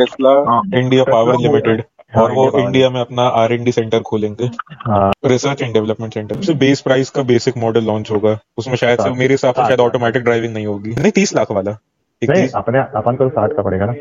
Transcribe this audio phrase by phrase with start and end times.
[0.00, 4.00] Tesla हाँ, India power limited हाँ, और वो इंडिया में अपना आर एन डी सेंटर
[4.00, 4.46] खोलेंगे।
[4.86, 9.00] हाँ। रिसर्च एंड डेवलपमेंट सेंटर उससे बेस प्राइस का बेसिक मॉडल लॉन्च होगा। उसमें शायद
[9.00, 11.76] से मेरे हिसाब से शायद ऑटोमेटिक ड्राइविंग नहीं होगी। नहीं तीस लाख वाला।
[12.22, 13.92] नहीं अपने अपन को साठ का पड़ेगा ना।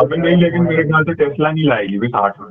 [0.00, 2.48] अभी नहीं लेकिन मेरे ख्याल से टेस्ला नहीं लाएगी भी साठ में।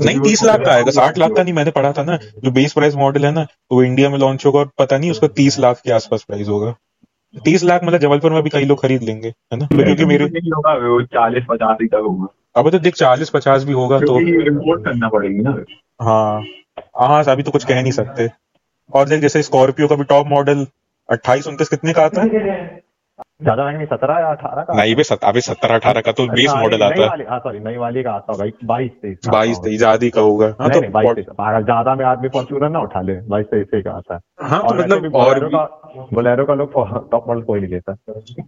[0.00, 2.72] नहीं तीस लाख का आएगा। साठ लाख का नहीं मैंने पढ़ा था ना। जो बेस
[2.72, 5.80] प्राइस मॉडल है ना वो इंडिया में लॉन्च होगा और पता नहीं उसका तीस लाख
[5.84, 6.74] के आसपास प्राइस होगा।
[7.34, 9.66] तीस लाख मतलब जबलपुर में भी कई लोग खरीद लेंगे है ना?
[9.66, 13.64] क्योंकि मेरे नहीं होगा वो चालीस पचास ही तक होगा। अब तो देख चालीस पचास
[13.64, 15.56] भी होगा तो रिपोर्ट इम्पोर्ट करना पड़ेगी ना।
[16.00, 16.42] हाँ
[16.98, 18.28] हाँ अभी तो कुछ कह नहीं सकते।
[18.90, 20.66] और देख जैसे स्कॉर्पियो का भी टॉप मॉडल
[21.08, 22.82] अट्ठाईस उनतीस कितने का आता है?
[23.40, 26.60] ज़्यादा महँगी सत्रह या अठारह का नहीं सत, अभी सत्रह अठारह का तो बेस हाँ,
[26.62, 30.10] मॉडल आता है। हाँ सॉरी नई वाली का आता होगा बाईस तेईस बाईस तेईस आदि
[30.10, 33.46] का होगा। हाँ नहीं नहीं बाईस तो ज़्यादा में आदमी फॉर्चूनर ना उठा ले बाईस
[33.46, 35.40] तेईस का आता है। हाँ तो मतलब और
[36.12, 36.72] बोलेरो का लोग
[37.10, 37.96] टॉप मॉडल कोई नहीं लेता।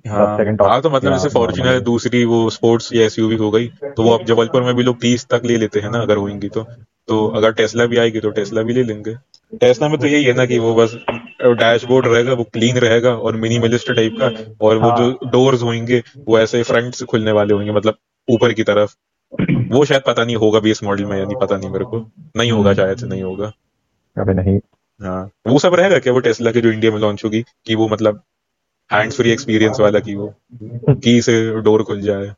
[0.08, 4.02] हाँ सेकंड हाँ तो मतलब जैसे फॉर्च्यूनर दूसरी वो स्पोर्ट्स या एसयूवी हो गई तो
[4.02, 6.66] वो अब जबलपुर में भी लोग तीस तक ले लेते हैं ना अगर होंगी तो।
[7.08, 9.14] तो अगर टेस्ला भी आएगी तो टेस्ला भी ले लेंगे।
[9.60, 10.94] टेस्ला में तो यही है ना कि वो बस
[11.42, 14.26] डैशबोर्ड रहेगा वो क्लीन रहेगा और मिनिमलिस्ट टाइप का
[14.66, 17.94] और वो हाँ। जो डोर्स होंगे वो ऐसे फ्रंट से खुलने वाले होंगे मतलब
[18.30, 18.94] ऊपर की तरफ़।
[19.68, 22.52] वो शायद पता नहीं होगा बेस मॉडल में या नहीं पता नहीं मेरे को। नहीं
[22.52, 23.52] होगा शायद से नहीं होगा।
[24.18, 24.58] अबे नहीं।
[25.02, 27.88] हाँ वो सब रहेगा क्या वो टेस्ला के जो इंडिया में लॉन्च होगी कि वो
[27.88, 28.22] मतलब
[28.92, 30.34] हैंड्स फ्री एक्सपीरियंस वाला की वो
[30.94, 32.34] की से डोर खुल जाए।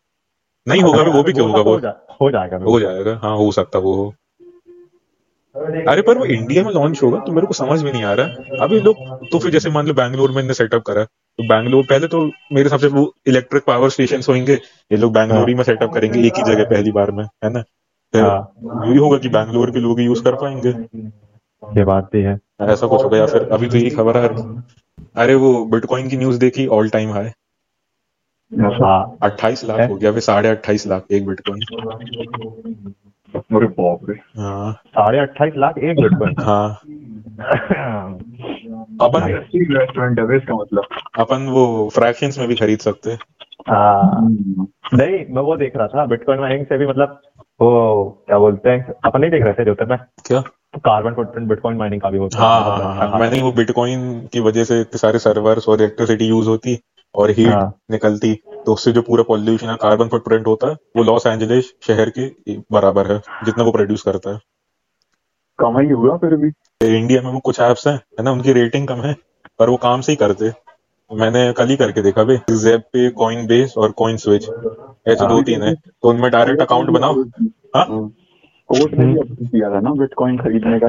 [0.68, 1.60] नहीं होगा भी वो भी क्या होगा?
[1.60, 1.88] वो हो
[2.20, 4.14] हो जाएगा हो जाएगा। हाँ हो सकता वो हो।
[5.88, 8.26] अरे पर वो इंडिया में लॉन्च होगा तो मेरे को समझ में नहीं आ रहा
[8.64, 8.96] अभी लोग
[9.28, 12.62] तो फिर जैसे मान लो बैंगलोर में इन्हें सेटअप करा तो बैंगलोर पहले तो मेरे
[12.62, 16.34] हिसाब से वो इलेक्ट्रिक पावर स्टेशन होंगे ये लोग बैंगलोर ही में सेटअप करेंगे एक
[16.36, 17.62] ही जगह पहली बार में है ना?
[18.12, 18.52] फिर हाँ।
[18.88, 20.68] यही होगा कि बैंगलोर के लोग यूज़ कर पाएँगे।
[21.64, 24.28] ये बात भी है। ऐसा कुछ होगा या फिर अभी तो यही खबर है।
[25.16, 27.30] अरे वो बिटकॉइन की न्यूज़ देखी ऑल टाइम हाई
[29.22, 31.60] अट्ठाईस लाख हो गया फिर साढ़े अट्ठाईस लाख एक बिटकॉइन
[33.36, 36.68] अरे बाप रे। हाँ। साढ़े अट्ठाईस लाख एक बिटकॉइन हाँ।
[39.00, 40.82] अपन रेस्टोरेंट है इसका मतलब।
[41.18, 43.18] अपन वो फ्रैक्शंस में भी खरीद सकते हैं।
[43.68, 44.28] हाँ।
[44.94, 47.20] नहीं मैं वो देख रहा था बिटकॉइन माइनिंग से भी मतलब
[47.60, 50.40] वो क्या बोलते हैं अपन नहीं देख रहे थे जो थे मैं क्या?
[50.76, 54.20] कार्बन फुटप्रिंट बिटकॉइन माइनिंग का भी होता हाँ। है हाँ मतलब हाँ। मैंने वो बिटकॉइन
[54.32, 56.78] की वजह से इतने सारे सर्वर्स और इलेक्ट्रिसिटी यूज़ होती
[57.14, 58.32] और हीट हाँ। निकलती।
[58.66, 62.56] तो उससे जो पूरा पॉल्यूशन है कार्बन फुटप्रिंट होता है वो लॉस एंजलिस शहर के
[62.72, 64.40] बराबर है जितना वो प्रोड्यूस करता है।
[65.58, 66.48] कमाई हुआ फिर भी।
[66.96, 69.16] इंडिया में वो कुछ ऐप्स हैं है ना उनकी रेटिंग कम है
[69.58, 70.50] पर वो काम सही करते।
[71.12, 74.42] मैंने कल ही करके देखा भाई जेप पे कॉइन बेस और कॉइन स्विच
[75.08, 77.22] ऐसे दो तीन है। तो उनमें डायरेक्ट अकाउंट बनाओ।
[77.76, 78.12] हाँ?
[78.68, 80.88] कोर्ट ने भी किया था ना बिटकॉइन खरीदने का।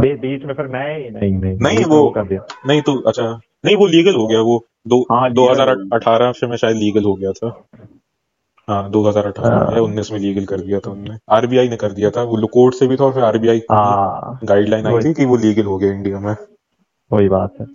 [0.00, 4.26] बीच में फिर नहीं नहीं नहीं नहीं, वो- नहीं तो अच्छा नहीं वो लीगल हो
[4.26, 7.48] गया वो दो हाँ, दो हज़ार अठारह से में शायद लीगल हो गया था।
[8.68, 11.92] हाँ दो हज़ार अठारह या उन्नीस में लीगल कर दिया था उन्होंने आरबीआई ने कर
[11.92, 15.24] दिया था वो कोर्ट से भी था और फिर आरबीआई हाँ। गाइडलाइन आई थी कि
[15.24, 16.34] वो लीगल हो गया इंडिया में।
[17.10, 17.66] वही बात है।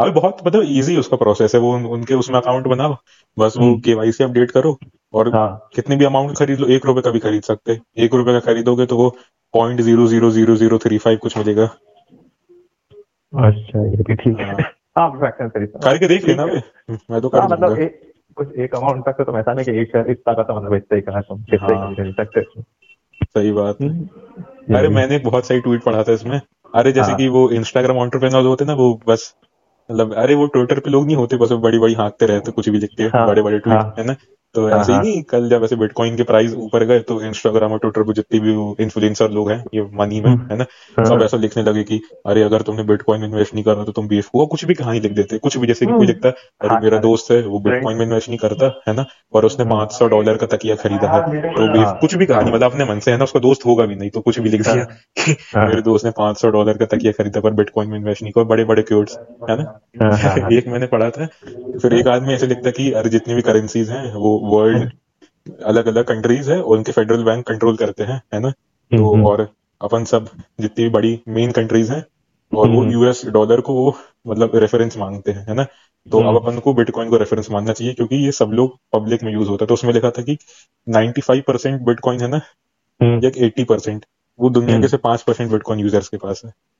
[0.00, 2.96] अभी बहुत मतलब इजी उसका प्रोसेस है वो उन, उनके उसमें अकाउंट बनाओ
[3.36, 4.76] बस वो हम्म। केवाईसी अपडेट करो
[5.14, 8.32] और हाँ। कितने भी अमाउंट खरीद लो एक रुपए का भी खरीद सकते। एक रुपए
[8.32, 9.08] का खरीदोगे तो वो
[9.54, 11.64] point zero zero zero zero three five कुछ मिलेगा।
[13.32, 17.76] अच्छा ये भी ठीक है। हाँ। हाँ हूँ। देख लेना मैं तो हाँ कर मतलब
[18.36, 20.74] कुछ एक अमाउंट तक तो तुम ऐसा नहीं कि एक शेयर इतना का तो मतलब
[20.74, 22.62] इतना ही तुम कितने का हाँ। खरीद सकते
[23.24, 26.40] सही बात हम्म। अरे मैंने एक बहुत सही ट्वीट पढ़ा था इसमें
[26.74, 29.34] अरे जैसे हाँ। कि वो इंस्टाग्राम ऑन्टरप्रेनर होते ना वो बस
[29.90, 32.78] मतलब अरे वो ट्विटर पे लोग नहीं होते बस बड़ी बड़ी हाँकते रहते कुछ भी
[32.78, 34.16] लिख के हाँ, बड़े बड़े ट्वीट हाँ। है ना
[34.54, 37.20] तो हाँ, ऐसे ही हाँ। नहीं कल जब ऐसे बिटकॉइन के प्राइस ऊपर गए तो
[37.22, 40.66] इंस्टाग्राम और ट्विटर पे जितने भी इन्फ्लुएंसर लोग हैं ये मनी में हम्म। है ना
[40.98, 43.92] हाँ। सब ऐसा लिखने लगे कि अरे अगर तुमने बिटकॉइन में इन्वेस्ट नहीं करना तो
[43.92, 46.34] तुम बेवकूफ़ हो कुछ भी कहानी लिख देते कुछ भी जैसे कोई हम्म। लिखता है
[46.60, 49.44] अरे हाँ, मेरा हाँ। दोस्त है वो बिटकॉइन में इन्वेस्ट नहीं करता है ना और
[49.44, 52.84] उसने पाँच सौ डॉलर का तकिया खरीदा है तो हाँ। कुछ भी कहानी मतलब अपने
[52.84, 54.84] मन से है ना उसका दोस्त होगा भी नहीं तो कुछ भी लिख दिया
[55.16, 58.22] कि हाँ। मेरे दोस्त ने पाँच सौ डॉलर का तकिया खरीदा पर बिटकॉइन में इन्वेस्ट
[58.22, 59.18] नहीं किया बड़े बड़े क्यूट्स
[59.50, 59.64] है ना
[60.02, 61.26] हाँ, हाँ, हाँ। एक मैंने पढ़ा था
[61.82, 64.90] फिर एक आदमी ऐसे लिखता कि अरे जितनी भी करेंसीज हैं वो वर्ल्ड
[65.62, 69.26] अलग अलग कंट्रीज़ है और उनके फेडरल बैंक कंट्रोल करते हैं है ना तो हम्म,
[69.26, 69.48] और
[69.80, 70.28] अपन सब
[70.60, 72.04] जितनी भी बड़ी मेन कंट्रीज़ हैं
[72.52, 73.96] और वो हम्म। यूएस डॉलर को वो
[74.26, 75.66] मतलब रेफरेंस मांगते हैं है ना
[76.06, 79.22] तो अब हम्म। अपन को बिटकॉइन को रेफरेंस मानना चाहिए क्योंकि ये सब लोग पब्लिक
[79.22, 80.36] में यूज़ होता है तो उसमें लिखा था कि
[80.86, 82.40] 95 परसेंट बिटकॉइन है ना
[83.00, 84.04] हम्म। या 80 परसेंट
[84.38, 86.73] वो दुनिया के हम्म। से पाँच परसेंट बिटकॉइन यूज़र्स के पास है 80%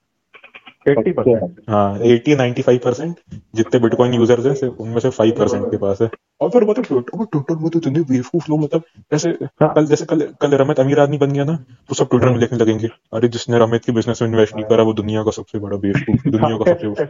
[1.69, 3.17] हाँ एटी नाइन्टी फाइव परसेंट
[3.55, 6.11] जितने बिटकॉइन यूज़र्स हैं उनमें से फाइव परसेंट के पास है।
[6.41, 8.83] और फिर मतलब ट्विटर ट्विटर में तो इतने बेवकूफ़ लोग मतलब
[9.13, 12.29] जैसे हाँ। कल जैसे कल कल रमित अमीर आदमी बन गया ना तो सब ट्विटर
[12.29, 15.31] में लिखने लगेंगे अरे जिसने रमित के बिज़नेस में इन्वेस्ट नहीं करा वो दुनिया का
[15.31, 17.05] सबसे बड़ा बेवकूफ़ दुनिया का सबसे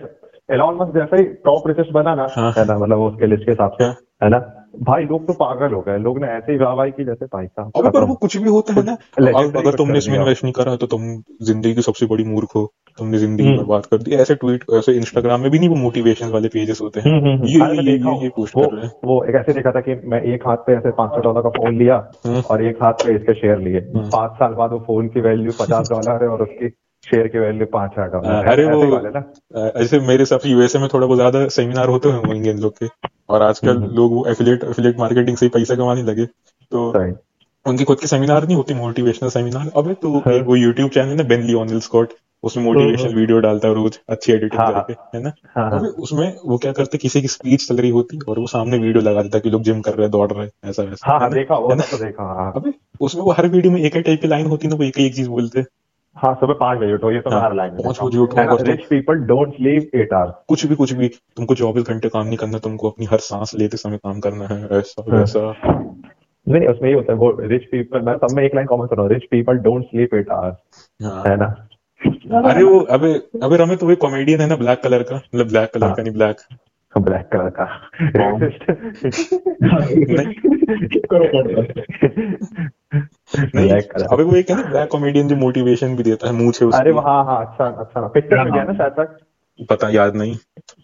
[0.55, 3.51] एलॉन मस्क जैसे ही टॉप रिचेस्ट बना ना हाँ। है ना मतलब उसके लिस्ट के
[3.51, 4.61] हिसाब से हाँ। ना?
[4.81, 7.73] भाई लोग तो पागल हो गए लोग ने ऐसे ही वाहवाही की जैसे भाई साहब
[7.77, 8.93] अबे पर वो कुछ भी होता है ना
[9.59, 13.19] अगर तुमने इसमें इन्वेस्ट नहीं करा तो तुम ज़िंदगी की सबसे बड़ी मूर्ख हो। तुमने
[13.19, 16.49] ज़िंदगी हम्म। बर्बाद कर दी। ऐसे ट्वीट ऐसे इंस्टाग्राम में भी नहीं वो मोटिवेशन वाले
[16.49, 19.35] पेजेस होते हैं। हम्म, हम्म, ये ये ये ये पोस्ट कर रहे हैं। वो एक
[19.35, 21.97] ऐसे देखा था कि मैं एक हाथ पे ऐसे पाँच सौ डॉलर का फ़ोन लिया।
[22.51, 25.91] और एक हाथ पे इसके शेयर लिए। पाँच साल बाद वो फ़ोन की वैल्यू पचास
[25.91, 26.69] डॉलर है और उसकी
[27.11, 31.07] शेयर की वैल्यू पाँच हज़ार डॉलर अरे वो- ऐसे मेरे हिसाब से यूएसए में थोड़ा
[31.07, 32.87] बहुत ज़्यादा सेमिनार होते हैं होंगे इन लोग के।
[33.29, 36.27] और आजकल। लोग वो एफिलेट एफिलेट मार्केटिंग से पैसा कमाने लगे।
[36.73, 36.93] तो
[37.67, 41.29] उनकी खुद की सेमिनार नहीं होती मोटिवेशनल सेमिनार अबे तो हाँ। वो यूट्यूब चैनल है
[41.29, 42.09] बेन लियोनिल स्कॉट
[42.45, 45.89] उसमें मोटिवेशन वीडियो डालता है रोज अच्छी एडिटिंग हाँ। करके है ना हाँ हाँ अबे
[46.03, 49.23] उसमें वो क्या करते किसी की स्पीच चल रही होती और वो सामने वीडियो लगा
[49.23, 51.31] देता कि लोग जिम कर रहे हैं दौड़ रहे हैं ऐसा वैसा हाँ हाँ?
[51.31, 51.75] देखा वो?
[51.75, 54.69] तो देखा हाँ अबे उसमें वो हर वीडियो में एक ही टाइप की लाइन होती
[54.69, 55.65] ना वो एक ही एक चीज़ बोलते
[56.17, 58.85] हाँ सुबह पाँच बजे उठो ये तो हाँ, हर लाइन पाँच बजे उठो तो- rich
[58.87, 62.59] people don't sleep eight hours कुछ भी कुछ भी तुमको चौबीस घंटे काम नहीं करना
[62.59, 65.53] तुमको अपनी हर सांस लेते समय काम करना है ऐसा हाँ। वैसा
[66.47, 68.91] नहीं नहीं उसमें ये होता है वो रिच पीपल मैं सब में एक लाइन कॉमेंट
[68.91, 70.57] कर रहा हूँ rich people don't sleep eight hours
[71.01, 71.47] हाँ। है ना
[72.25, 73.13] अरे वो अबे
[73.43, 75.17] अबे रमे तो वो कॉमेडियन है ना ब्लैक कलर का?
[75.17, 76.37] मतलब ब्लैक कलर हाँ। का नहीं ब्लैक
[76.97, 77.63] ब्लैक कलर का।
[83.55, 83.71] नहीं
[84.13, 86.93] अबे वो एक है ना ब्लैक कॉमेडियन जो मोटिवेशन भी देता है मुँह से अरे
[86.93, 89.19] हाँ हाँ अच्छा अच्छा पिक्चर में गया ना शायद तक।
[89.71, 90.35] पता याद नहीं।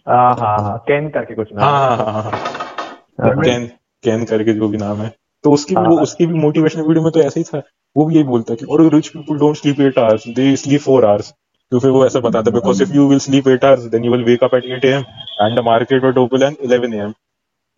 [0.07, 3.65] हाँ हाँ हाँ कैन करके कुछ नाम। हाँ हाँ हाँ हाँ हाँ, कैन
[4.03, 7.03] कैन करके जो भी नाम है। तो उसकी भी हाँ। वो उसकी भी मोटिवेशनल वीडियो
[7.03, 7.61] में तो ऐसा ही था।
[7.95, 10.81] वो भी यही बोलता है कि और rich people don't sleep eight hours they sleep
[10.81, 11.33] four hours
[11.71, 14.11] तो फिर वो ऐसा बताता है because if you will sleep eight hours then you
[14.11, 15.03] will wake up at 8 am
[15.41, 17.13] and the market will open at 11 am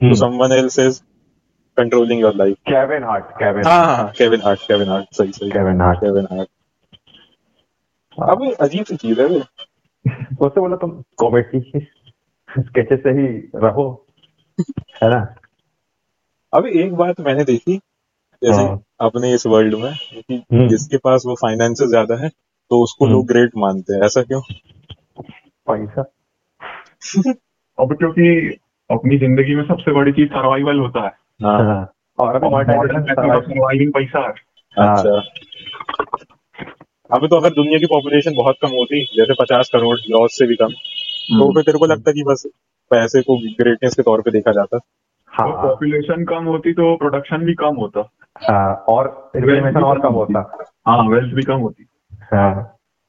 [0.01, 0.15] so hmm.
[0.19, 0.95] someone else is
[1.77, 2.57] controlling your life.
[2.69, 6.49] Kevin Hart Kevin हाँ हाँ Kevin Hart Kevin Hart सही सही Kevin Hart Kevin Hart
[8.17, 9.39] अब अजीब सी चीज़ है वे।
[10.41, 11.59] उससे बोला तुम कॉमेडी
[12.49, 13.85] स्केचेस से ही रहो।
[15.03, 15.21] है ना?
[16.53, 17.79] अभी एक बात मैंने देखी
[18.43, 22.83] जैसे हाँ। अपने इस वर्ल्ड में कि हम्म। जिसके पास वो फाइनेंस ज़्यादा है तो
[22.83, 24.41] उसको हम्म। लोग ग्रेट मानते हैं। ऐसा क्यों?
[25.67, 26.01] पैसा
[27.77, 28.57] अब क्योंकि
[28.89, 31.11] अपनी ज़िंदगी में सबसे बड़ी चीज़ सर्वाइवल होता है।
[31.43, 34.33] हाँ। हाँ। और सर्वाइविंग पैसा है।
[34.77, 35.21] हाँ। अच्छा।
[37.09, 40.55] अभी तो अगर दुनिया की पॉपुलेशन बहुत कम होती जैसे पचास करोड़ लॉस से भी
[40.55, 40.71] कम
[41.39, 42.43] तो फिर तेरे को लगता कि बस
[42.91, 44.79] पैसे को ग्रेटनेस के तौर पे देखा जाता?
[45.31, 48.01] हाँ। पॉपुलेशन कम होती तो प्रोडक्शन भी कम होता।
[48.89, 50.39] और इन्फ्लेमेशन और कम होता।
[50.87, 51.85] हाँ वेल्थ भी कम होती।
[52.33, 52.53] हाँ।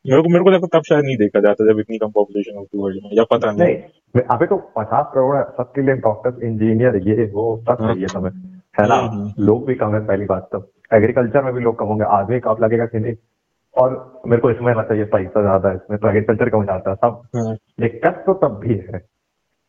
[0.05, 2.79] मेरे को मेरे को लगता तब शायद नहीं देखा जाता जब इतनी कम पॉपुलेशन होती
[2.79, 3.75] वर्ल्ड में या पता नहीं।
[4.15, 8.07] नहीं अभी तो पचास करोड़ है सबके लिए डॉक्टर इंजीनियर ये वो सब हाँ। चाहिए
[8.07, 8.33] तुम्हें
[8.81, 8.95] है ना?
[8.95, 10.59] हम्म, लोग भी कम है पहली बात तो।
[10.93, 13.15] एग्रीकल्चर में भी लोग कम होंगे आदमी कब लगेगा कि नहीं।
[13.75, 16.97] और मेरे को इसमें लगता है ये पैसा ज़्यादा इसमें तो एग्रीकल्चर कम जाता है
[16.97, 18.99] सब। हाँ। दिक्कत तो तब भी है।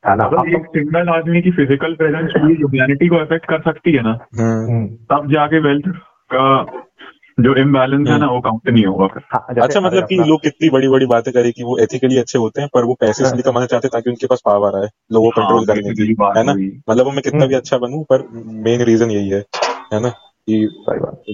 [0.09, 3.91] है ना मतलब एक सिंगल आदमी की फ़िज़िकल प्रेजेंस पूरी ह्यूमैनिटी को अफेक्ट कर सकती
[3.91, 4.17] है ना?
[4.39, 5.85] हम्म। हम्म, तब जाके वेल्थ
[6.33, 6.65] का
[7.39, 10.69] जो इम्बैलेंस है ना वो काउंट नहीं होगा फिर। हाँ, अच्छा मतलब कि लोग कितनी
[10.69, 13.65] बड़ी बड़ी बातें करें कि वो एथिकली अच्छे होते हैं पर वो पैसे इसलिए कमाना
[13.65, 16.53] चाहते हैं ताकि उनके पास पावर आए लोगों को हाँ, कंट्रोल करने की है ना?
[16.89, 19.43] मतलब वो मैं कितना भी अच्छा बनूं पर मेन रीजन यही है
[19.93, 20.09] है ना?
[20.49, 20.69] कि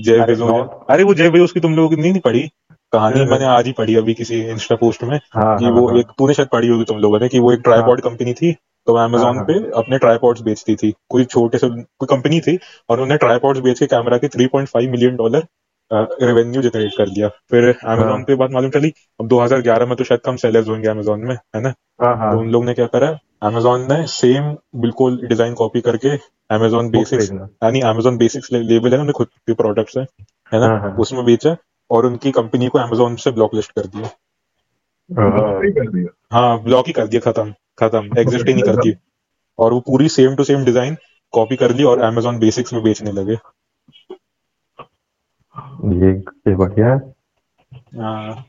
[0.06, 2.50] जय बेजोस अरे वो जय बेजोस की तुम लोगों की नहीं, नहीं पढ़ी?
[2.94, 5.88] कहानी हाँ, मैंने आज ही पढ़ी अभी किसी इंस्टा पोस्ट में हाँ कि हाँ, वो
[5.88, 8.52] हाँ, एक तूने शायद पढ़ी होगी तुम लोगों ने कि वो एक ट्राईपॉड कंपनी थी
[8.88, 12.56] तो अमेजोन हाँ, पे अपने ट्राईपॉड्स बेचती थी। कोई छोटे से कोई कंपनी थी
[12.90, 15.44] और उन्होंने ट्राईपॉड्स बेच के कैमरा के 3.5 मिलियन डॉलर
[15.92, 20.04] रेवेन्यू जनरेट कर दिया फिर अमेजोन हाँ। पे बात मालूम चली अब 2011 में तो
[20.04, 21.74] शायद कम सेलर्स होंगे अमेजोन में है ना?
[22.02, 26.16] हाँ हाँ। तो उन लोग ने क्या करा अमेजोन ने सेम बिल्कुल डिज़ाइन कॉपी करके
[26.56, 30.04] अमेजोन बेसिक्स यानी अमेजोन बेसिक्स लेबल है ना खुद के प्रोडक्ट्स है
[30.52, 30.66] है ना?
[30.68, 31.56] हाँ, हाँ। उसमें बेचा।
[31.92, 34.10] और उनकी कंपनी को अमेजोन से ब्लॉक लिस्ट कर दिया
[35.10, 38.94] हाँ, दिया हाँ ब्लॉक ही कर दिया खत्म खत्म एग्जिस्ट ही नहीं करती
[39.60, 40.98] और वो पूरी same to same design
[41.34, 43.38] copy कर ली और अमेजोन बेसिक्स में बेचने लगे
[45.98, 46.12] ये
[46.48, 46.98] ये बढ़िया है
[47.98, 48.46] हाँ।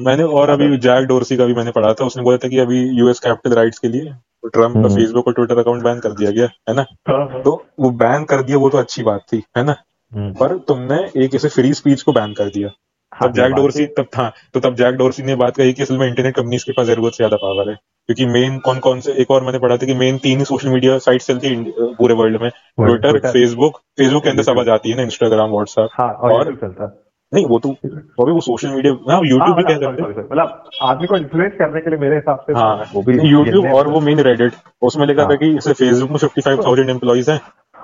[0.00, 2.82] मैंने और अभी जैक डोरसी का भी मैंने पढ़ा था उसने बोला था कि अभी
[2.98, 4.12] यूएस कैपिटल राइट्स के लिए
[4.44, 7.42] ट्रंप का हम्म। फेसबुक और ट्विटर अकाउंट बैन कर दिया गया है ना हाँ, हाँ।
[7.42, 10.96] तो वो बैन कर दिया वो तो अच्छी बात थी है ना हम्म। पर तुमने
[11.24, 12.68] एक ऐसे फ्री स्पीच को बैन कर दिया।
[13.12, 15.98] हाँ, तब जैक डोरसी तब था तो तब जैक डोरसी ने बात कही कि असल
[15.98, 17.74] में इंटरनेट कंपनीज़ के पास ज़रूरत से ज़्यादा पावर है
[18.08, 20.68] क्योंकि मेन कौन कौन से एक और मैंने पढ़ा था कि मेन तीन ही सोशल
[20.68, 24.90] मीडिया साइट चलती है पूरे वर्ल्ड में ट्विटर फेसबुक फेसबुक के अंदर सब आ जाती
[24.90, 26.86] है ना इंस्टाग्राम व्हाट्सएप हाँ और चलता
[27.32, 30.14] नहीं वो तो वो भी वो सोशल मीडिया हाँ यूट्यूब भी कह सकते हैं। sorry,
[30.14, 30.30] sorry.
[30.32, 33.88] मतलब आदमी को इन्फ्लुएंस करने के लिए मेरे हिसाब से हाँ वो भी यूट्यूब और
[33.88, 34.52] वो मेन रेडिट
[34.82, 37.40] उसमें लिखा था हाँ। कि फेसबुक में फिफ्टी फाइव थाउज़ेंड एम्प्लॉइज हैं।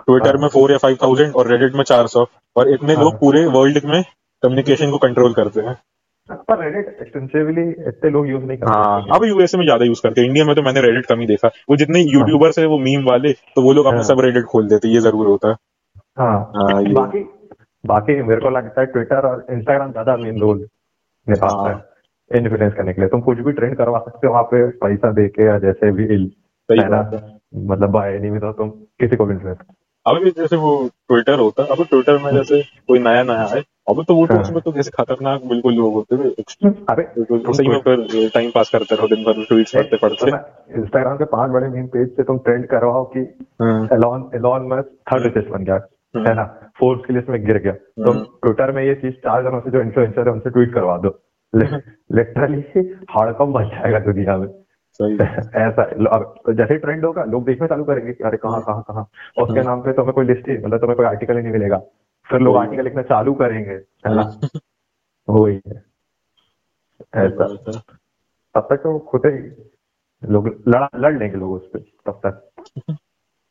[0.09, 3.05] ट्विटर हाँ। में फोर या फाइव थाउज़ेंड और रेडिट में चार सौ। और इतने हाँ।
[3.05, 4.03] लोग पूरे वर्ल्ड में
[4.43, 5.75] कम्युनिकेशन को कंट्रोल करते हैं।
[6.31, 10.21] पर रेडिट एक्सटेंसिवली इतने लोग यूज़ नहीं करते। हाँ अब यूएसए में ज़्यादा यूज़ करते
[10.21, 13.05] हैं। इंडिया में तो मैंने रेडिट कम ही देखा। वो जितने यूट्यूबर्स है वो मीम
[13.05, 15.55] वाले तो वो लोग अपने हाँ। सब रेडिट खोल देते ये ज़रूर होता है।
[16.19, 16.38] हाँ।
[16.95, 17.25] बाकी
[17.85, 20.59] बाकी मेरे को लगता है ट्विटर और इंस्टाग्राम ज़्यादा मेन रोल
[21.27, 24.45] निभाता हाँ। है इन्फ्लुएंस करने के लिए। तुम कुछ भी ट्रेंड करवा सकते हो वहाँ
[24.45, 26.25] पे पैसा दे के या जैसे भी
[26.69, 29.59] मतलब बाय एनी में तो तुम किसी को भी इन्फ्लुएंस
[30.09, 30.71] अभी जैसे वो
[31.09, 33.61] ट्विटर होता है अब ट्विटर में जैसे कोई नया नया है
[33.91, 36.29] अब तो वो तो हाँ। उसमें तो जैसे खतरनाक बिल्कुल लोग होते थे
[36.91, 40.31] अरे तो सही में फिर टाइम पास करते रहो दिन भर ट्वीट्स पढ़ते पढ़ते।
[40.81, 43.21] इंस्टाग्राम के पाँच बड़े मीम पेज से तुम ट्रेंड करवाओ कि
[43.62, 46.45] हाँ, Elon Elon Musk third richest बन गया है। ना?
[46.81, 49.71] फोर्ब्स की लिस्ट में गिर गया। तो हम्म। ट्विटर में ये चीज़ चार जनों से
[49.71, 51.19] जो इन्फ्लुएंसर है उनसे ट्वीट करवा दो।
[51.55, 52.62] लिटरली
[53.17, 54.49] हड़कम बच जाएगा दुनिया में।
[55.55, 55.83] ऐसा
[56.17, 59.49] अब तो जैसे ट्रेंड होगा लोग देखना चालू करेंगे कि अरे कहाँ कहाँ कहाँ। और
[59.49, 61.78] उसके नाम पे तुम्हें कोई लिस्ट ही मतलब तुम्हें कोई आर्टिकल ही नहीं मिलेगा।
[62.31, 64.40] फिर लोग आर्टिकल लिखना चालू करेंगे है ना?
[65.31, 65.85] वही है।
[67.14, 67.47] ऐसा।
[68.55, 69.67] तब तक तो खुद ही
[70.31, 72.62] लोग लड़ा लड़ लेंगे लोग उस पर तब तक।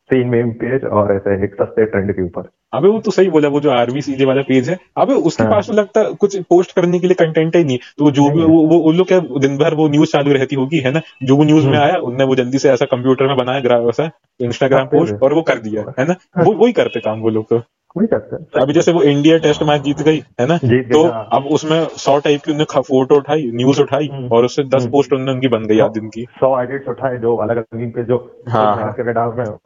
[0.10, 3.48] तीन मेम पेज और ऐसे एक सस्ते ट्रेंड के ऊपर। अबे वो तो सही बोला
[3.48, 6.38] वो जो आरवी सीजे वाला पेज है अबे उसके हाँ। पास तो लगता है कुछ
[6.50, 9.20] पोस्ट करने के लिए कंटेंट ही नहीं तो जो भी वो वो उन लोग क्या
[9.40, 11.02] दिन भर वो न्यूज़ चालू रहती होगी है ना?
[11.24, 13.90] जो वो न्यूज़ में हम्म। आया उनने वो जल्दी से ऐसा कंप्यूटर में बनाया ग्राफ
[13.90, 14.10] ऐसा
[14.40, 16.16] इंस्टाग्राम हाँ, पोस्ट और वो कर दिया है ना?
[16.38, 17.62] हाँ। वो वही करते काम वो लोग तो।
[17.96, 20.58] वही करते अभी जैसे वो इंडिया टेस्ट मैच जीत गई है ना?
[20.58, 24.64] तो हाँ। अब उसमें सौ टाइप की उन्होंने फ़ोटो उठाई न्यूज़ उठाई हम्म। और उससे
[24.64, 27.58] दस हम्म। पोस्ट उन्होंने उनकी बन गई आज दिन की। सौ एडिट्स उठाए जो अलग
[27.58, 28.94] अलग पे जो हाँ,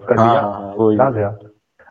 [0.02, 1.38] कर दिया।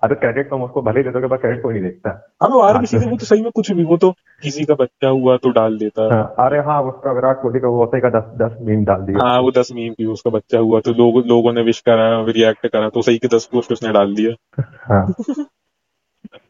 [0.02, 2.10] अबे क्रेडिट तुम उसको भले दे पर क्रेडिट कोई नहीं देखता।
[2.42, 4.10] अब वो आरवी हाँ, वो तो सही में कुछ भी वो तो
[4.42, 7.68] किसी का बच्चा हुआ तो डाल देता। है हाँ, अरे हाँ उसका विराट कोहली का
[7.68, 10.58] वो सही का दस दस मीम डाल दिया। हाँ वो दस मीम की उसका बच्चा
[10.58, 13.92] हुआ तो लोग लोगों ने विश करा रिएक्ट करा तो सही के दस पोस्ट उसने
[13.92, 15.14] डाल दिया। हाँ।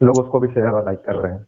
[0.03, 1.45] लोग उसको भी शेयर और लाइक कर रहे हैं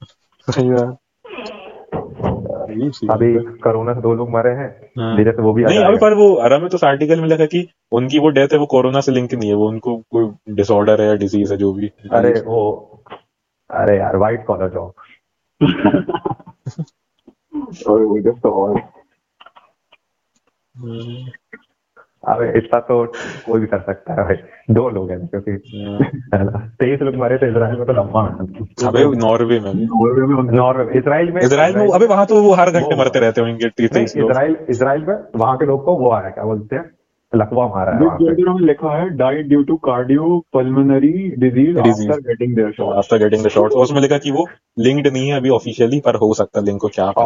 [3.10, 6.14] अभी कोरोना से दो लोग मरे हैं। हाँ। धीरे से वो भी नहीं अभी पर
[6.14, 9.12] वो अरे में तो आर्टिकल में लिखा कि उनकी वो डेथ है वो कोरोना से
[9.12, 12.62] लिंक नहीं है वो उनको कोई डिसऑर्डर है या डिज़ीज़ है जो भी। अरे वो
[13.70, 14.94] अरे यार वाइट कॉलर जॉब
[17.88, 18.93] और वो just all-
[22.58, 22.96] इतना तो
[23.46, 24.36] कोई भी कर सकता है भाई।
[24.72, 25.58] दो लोग हैं क्योंकि
[26.80, 30.98] तेईस लोग मरे थे इसराइल में तो लंबा है। अबे नॉर्वे में। नॉर्वे में नॉर्वे
[31.00, 35.06] इसराइल में इसराइल में अबे वहाँ तो वो हर घंटे मरते रहते होंगे इसराइल इसराइल
[35.08, 36.84] में वहाँ के लोग को वो आया क्या बोलते हैं?
[37.36, 39.76] लकवा मारा है लिखा है died due to
[40.54, 44.48] cardiopulmonary disease after getting their shot after getting the shot उसमें लिखा कि वो
[44.80, 47.24] लिंक्ड नहीं है अभी ऑफिशियली पर हो सकता है लिंक को क्या पता।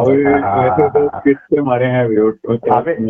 [0.48, 2.16] हाँ। वैसे तो किससे मरे हैं वे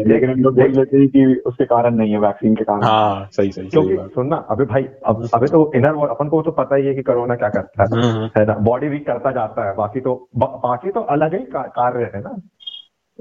[0.04, 3.28] लेकिन हम लोग बोल लेते हैं कि उसके कारण नहीं है वैक्सीन के कारण। हाँ
[3.32, 6.86] सही सही क्योंकि सुनना अबे भाई अब अबे तो इनर अपन को तो पता ही
[6.86, 8.54] है कि कोरोना क्या करता है। हम्म, हम्म। है ना?
[8.54, 12.36] बॉडी वीक करता जाता है बाकी तो बाकी तो अलग ही कार्य है ना।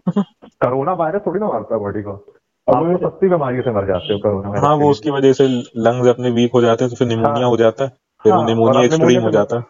[0.46, 2.37] कोरोना वायरस थोड़ी ना मारता है बॉडी को।
[2.68, 5.48] आप तो सस्ती बीमारी से मर जाते हो कोरोना हाँ वो उसकी वजह से
[5.78, 7.90] लंग्स अपने वीक हो जाते हैं तो फिर निमोनिया हाँ। हो जाता है
[8.26, 9.64] फिर हाँ, निमोनिया एक्सट्रीम हो जाता है।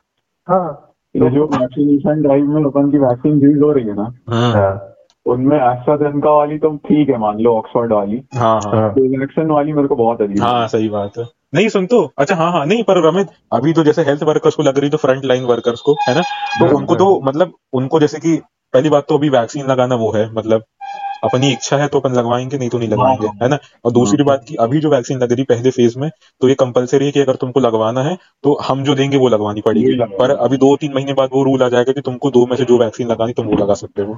[0.47, 4.93] हाँ। ये जो वैक्सीनेशन ड्राइव में अपन की वैक्सीन यूज़ हो रही है ना
[5.25, 9.87] उनमें एस्ट्राजेनेका वाली तो ठीक है मान लो ऑक्सफोर्ड वाली। हाँ हाँ। हाँ। वाली मेरे
[9.87, 11.25] को बहुत अजीब हाँ सही बात है।
[11.55, 14.63] नहीं सुन तो अच्छा हाँ हाँ नहीं पर रमित अभी तो जैसे हेल्थ वर्कर्स को
[14.63, 16.21] लग रही तो फ्रंट लाइन वर्कर्स को है ना?
[16.21, 18.35] तो उनको तो मतलब उनको जैसे कि
[18.73, 20.63] पहली बात तो अभी वैक्सीन लगाना वो है मतलब
[21.23, 23.57] अपनी इच्छा है तो अपन लगवाएँगे नहीं तो नहीं लगवाएँगे है। ना?
[23.85, 26.09] और दूसरी बात की अभी जो वैक्सीन लग रही पहले फ़ेज़ में
[26.41, 29.61] तो ये कंपलसरी है कि अगर तुमको लगवाना है तो हम जो देंगे वो लगवानी
[29.61, 32.55] पड़ेगी। पर अभी दो तीन महीने बाद वो रूल आ जाएगा कि तुमको दो में
[32.55, 34.13] से जो वैक्सीन लगानी तुम वो लगा सकते हो।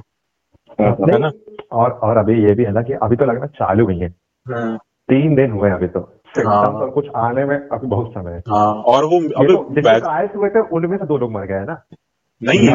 [0.80, 1.30] हाँ, है ना?
[1.72, 4.08] और और अभी ये भी है ना कि अभी तो लगना चालू हुई है।
[5.10, 6.00] तीन दिन हुए अभी तो।
[6.38, 10.60] कुछ आने में अभी बहुत समय है। हाँ और वो अबे तो ट्रायल्स हुए थे
[10.60, 11.82] उनमें से दो लोग मर गए हैं ना।
[12.42, 12.68] नहीं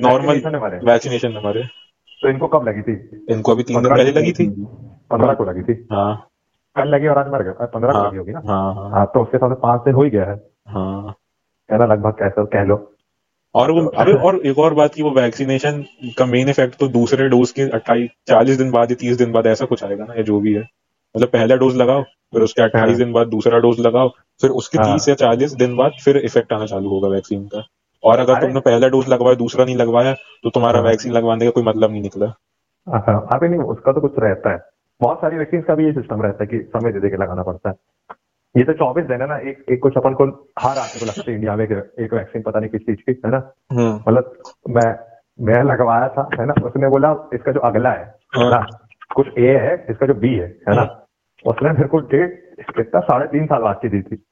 [0.00, 1.62] नॉर्मल वैक्सीनेशन में मरे
[2.22, 2.92] तो इनको कब लगी थी?
[3.30, 4.48] इनको अभी तीन दिन पहले लगी थी।
[5.10, 6.28] पंद्रह को लगी थी। हाँ।
[6.76, 8.42] कल लगी और आज मर गए। पंद्रह को हाँ लगी होगी ना?
[8.46, 10.36] हाँ हाँ। तो उसके साथ पाँच दिन हो ही गया है।
[10.68, 11.14] हाँ।
[11.70, 11.86] है ना?
[11.86, 12.76] लगभग कैसे कह लो।
[13.54, 15.84] और वो अबे और एक और बात की वो वैक्सीनेशन
[16.18, 19.46] का मेन इफ़ेक्ट तो दूसरे डोज के अट्ठाईस चालीस दिन बाद या तीस दिन बाद
[19.46, 20.60] ऐसा कुछ आएगा ना या जो भी है।
[21.14, 24.08] मतलब पहला डोज लगाओ फिर उसके अट्ठाईस। दिन बाद दूसरा डोज लगाओ
[24.40, 27.66] फिर उसके। तीस या चालीस दिन बाद फिर इफ़ेक्ट आना चालू होगा वैक्सीन का।
[28.06, 31.50] और अगर तुमने पहला डोज लगवाया दूसरा नहीं लगवाया तो तुम्हारा हाँ। वैक्सीन लगवाने का
[31.50, 32.26] कोई मतलब नहीं निकला।
[32.88, 34.58] हाँ अभी नहीं उसका तो कुछ रहता है।
[35.00, 37.42] बहुत सारी वैक्सीन का भी ये सिस्टम रहता है कि समय दे दे के लगाना
[37.42, 37.74] पड़ता है।
[38.56, 40.24] ये तो चौबीस दिन है ना एक एक कुछ अपन को
[40.58, 43.30] हर आदमी को लगता है इंडिया में एक, वैक्सीन पता नहीं किस चीज़ की है
[43.30, 43.52] ना?
[43.72, 44.96] हम्म मतलब मैं
[45.40, 46.54] मैं लगवाया था है ना?
[46.64, 48.66] उसने बोला इसका जो अगला है है ना?
[49.14, 51.06] कुछ ए है इसका जो बी है है ना?
[51.46, 54.24] उसने मेरे को डेट कितना साढ़े तीन साल बाद की दी थी।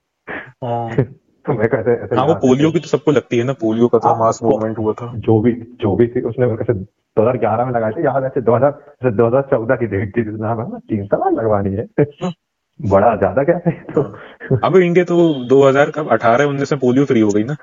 [1.47, 3.99] हाँ। तुम्हें कैसे ऐसे हाँ वो पोलियो की तो सबको लगती है ना पोलियो का
[3.99, 6.75] तो हाँ, मास मूवमेंट हुआ था जो भी जो भी थी उसने कैसे
[7.17, 8.73] 2011 में लगाए थे याद ऐसे 2000
[9.03, 11.87] से 2014 की डेट थी जिसमें हमें तीन साल लगवानी है
[12.81, 14.03] बड़ा ज़्यादा क्या है तो
[14.65, 15.17] अब इंडिया तो
[15.49, 17.57] 2000 कब 18 19 में पोलियो फ्री हो गई ना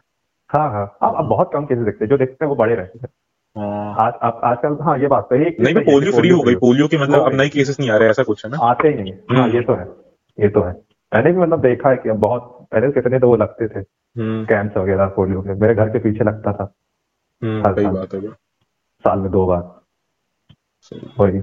[0.49, 2.99] हाँ हाँ अब अब बहुत कम केसेस देखते हैं जो देखते हैं वो बड़े रहते
[2.99, 3.09] हैं
[3.55, 6.41] हाँ। आज अब आजकल हाँ ये बात सही है नहीं मैं है पोलियो फ्री हो
[6.41, 8.87] गई पोलियो के मतलब अब। नए केसेस नहीं आ रहे ऐसा कुछ है ना आते
[8.87, 9.85] ही नहीं हाँ हम्म। ये तो है
[10.37, 10.71] ये तो है
[11.11, 14.45] मैंने भी मतलब देखा है कि अब बहुत पहले कितने तो वो लगते थे हम्म।
[14.45, 16.73] कैंप्स वगैरह पोलियो के मेरे घर के पीछे लगता था।
[17.41, 18.21] हम्म, हर सही साल। बात है
[19.03, 19.61] साल में दो बार।
[20.81, 21.41] सही। वही।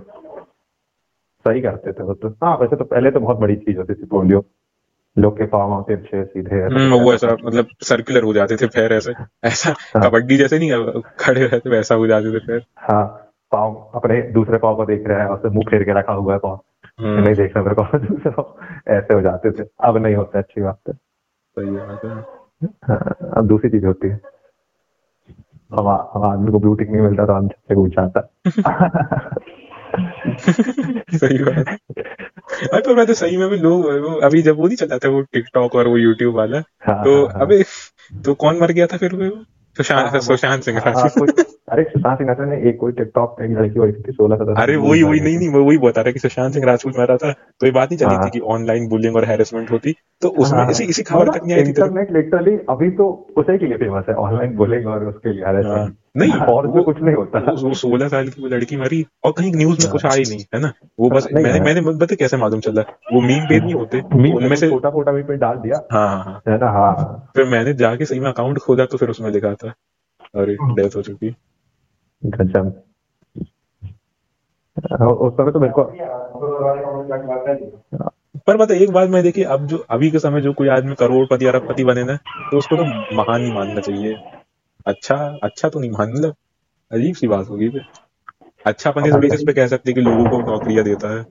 [1.45, 4.07] सही करते थे वो तो। हाँ वैसे तो पहले तो बहुत बड़ी चीज़ होती थी
[4.07, 4.45] पोलियो।
[5.17, 8.67] लोग के पाँव वहाँ तिरछे सीधे ऐसे हम्म, वो ऐसा मतलब सर्कुलर हो जाते थे
[8.67, 9.13] पैर ऐसे।
[9.45, 13.05] ऐसा हाँ। कबड्डी जैसे नहीं खड़े रहते वैसा हो जाते थे पैर हाँ
[13.53, 16.33] पाँव अपने दूसरे पाँव को देख रहा है और उससे मुँह फेर के रखा हुआ
[16.33, 16.61] है पाँव।
[17.01, 18.43] हम्म, नहीं देख रहा मेरे को। दूसरा
[18.99, 20.95] ऐसे हो जाते थे। अब नहीं होता अच्छी बात है।
[21.59, 21.87] सही है
[22.91, 24.21] हाँ, अब दूसरी चीज़ होती है।
[25.73, 28.29] हम हम आदमी को ब्लू टिक नहीं मिलता तो हम छत से कूद जाता।
[31.19, 31.77] सही बात। है
[32.73, 35.23] अरे पर मैं तो सही में भी लोग अभी जब वो नहीं चला था वो
[35.23, 37.65] टिकटॉक और वो यूट्यूब वाला हाँ, तो हाँ, हाँ। अबे
[38.25, 39.45] तो कौन मर गया था फिर वो?
[39.77, 41.39] सुशांत हाँ, सुशांत सिंह राजपूत
[41.69, 44.77] अरे सुशांत सिंह राजपूत ने एक कोई टिकटॉक पे लड़की हुई थी सोलह सत्रह अरे
[44.77, 47.67] वही वही नहीं नहीं मैं वही बता रहा कि सुशांत सिंह राजपूत मरा था। तो
[47.67, 50.85] ये बात नहीं चली। थी कि ऑनलाइन बुलिंग और हैरेसमेंट होती। तो उसमें हाँ, इसी
[50.85, 54.15] इसी खबर तक नहीं आई थी इंटरनेट लिटरली अभी तो उसी के लिए फ़ेमस है
[54.15, 57.75] ऑनलाइन बोलेंगे और उसके लिए हाँ। नहीं और वो उसमें कुछ नहीं होता। वो- वो
[57.75, 60.61] सोलह साल की वो लड़की मरी और कहीं न्यूज़ में कुछ आया ही नहीं है
[60.61, 60.73] ना?
[61.01, 62.83] वो बस नहीं मैंने। मैंने पता कैसे मालूम चला?
[63.13, 64.01] वो मीम पेज नहीं होते
[64.35, 66.67] उनमें से छोटा छोटा भी पे डाल दिया। हाँ हाँ हाँ। है ना?
[66.67, 69.75] हाँ। फिर मैंने जाके सही में अकाउंट खोला तो फिर उसमें लिखा था
[70.35, 71.37] अरे डेथ हो चुकी।
[72.27, 72.83] गजब
[74.93, 75.83] हाँ, उस समय तो मेरे को
[78.49, 81.47] पर है, एक बात मैं देखिए अब जो अभी के समय जो कोई आदमी करोड़पति
[81.47, 82.17] अरबपति बने ना
[82.53, 82.85] तो उसको तो
[83.17, 84.17] महान ही मानना चाहिए।
[84.87, 86.35] अच्छा अच्छा तो नहीं मान मतलब
[86.91, 87.85] अजीब सी बात होगी फिर।
[88.67, 91.25] अच्छा अपन इस बेसिस पे कह सकते हैं कि लोगों को नौकरियाँ देता है।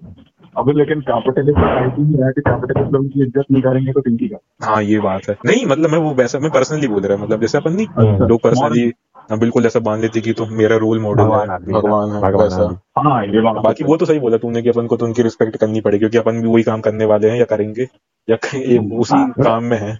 [0.57, 4.27] अब लेकिन कैपिटलिस्ट सोसाइटी में रह के कैपिटलिस्ट लोगों की इज़्ज़त नहीं करेंगे तो किनकी
[4.27, 7.25] का हाँ ये बात है। नहीं मतलब मैं वो वैसा मैं पर्सनली बोल रहा हूँ
[7.25, 8.91] मतलब जैसे अपन नहीं अच्छा। लोग पर्सनली
[9.35, 13.25] बिल्कुल ऐसा मान लेते कि तुम मेरा रोल मॉडल है। भगवान है भगवान वैसा। हाँ
[13.25, 15.81] ये बात बाकी वो तो सही बोला तूने कि अपन को तो उनकी रिस्पेक्ट करनी
[15.81, 17.87] पड़ेगी क्योंकि अपन भी वही काम करने वाले हैं या करेंगे
[18.29, 19.99] या कहीं ये उसी हाँ। काम में है।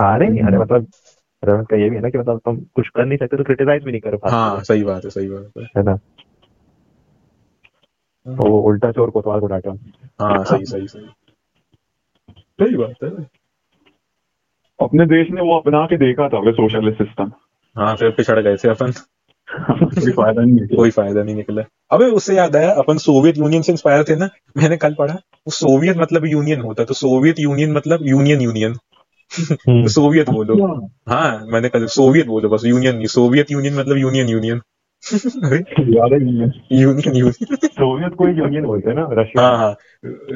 [0.00, 0.86] हाँ नहीं अरे मतलब
[1.44, 3.84] रमन का ये भी है ना कि मतलब तुम कुछ कर नहीं सकते तो क्रिटिसाइज
[3.84, 5.96] भी नहीं कर पाते। हाँ सही बात है सही बात है। है ना?
[8.36, 9.70] तो वो उल्टा चोर कोतवाल को डांटा।
[10.20, 11.06] हाँ सही सही सही।
[12.40, 13.10] सही बात है।
[14.80, 17.32] अपने देश ने वो अपना के देखा था सोशलिस्ट सिस्टम
[17.76, 18.92] हाँ फिर पिछड़ गए थे अपन।
[19.48, 23.72] कोई फ़ायदा नहीं कोई फ़ायदा नहीं निकला। अबे उससे याद आया अपन सोवियत यूनियन से
[23.72, 24.28] इंस्पायर थे ना?
[24.56, 28.74] मैंने कल पढ़ा वो सोवियत मतलब यूनियन होता तो सोवियत यूनियन मतलब यूनियन यूनियन
[29.88, 30.56] सोवियत बोलो।
[31.08, 34.60] हाँ मैंने कल सोवियत बोलो बस यूनियन नहीं सोवियत यूनियन मतलब union union
[36.72, 39.76] union union Soviet को यूनियन बोलते हैं ना रशिया हाँ हाँ।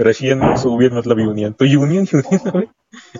[0.08, 2.62] रशियन सोवियत मतलब यूनियन तो यूनियन यूनियन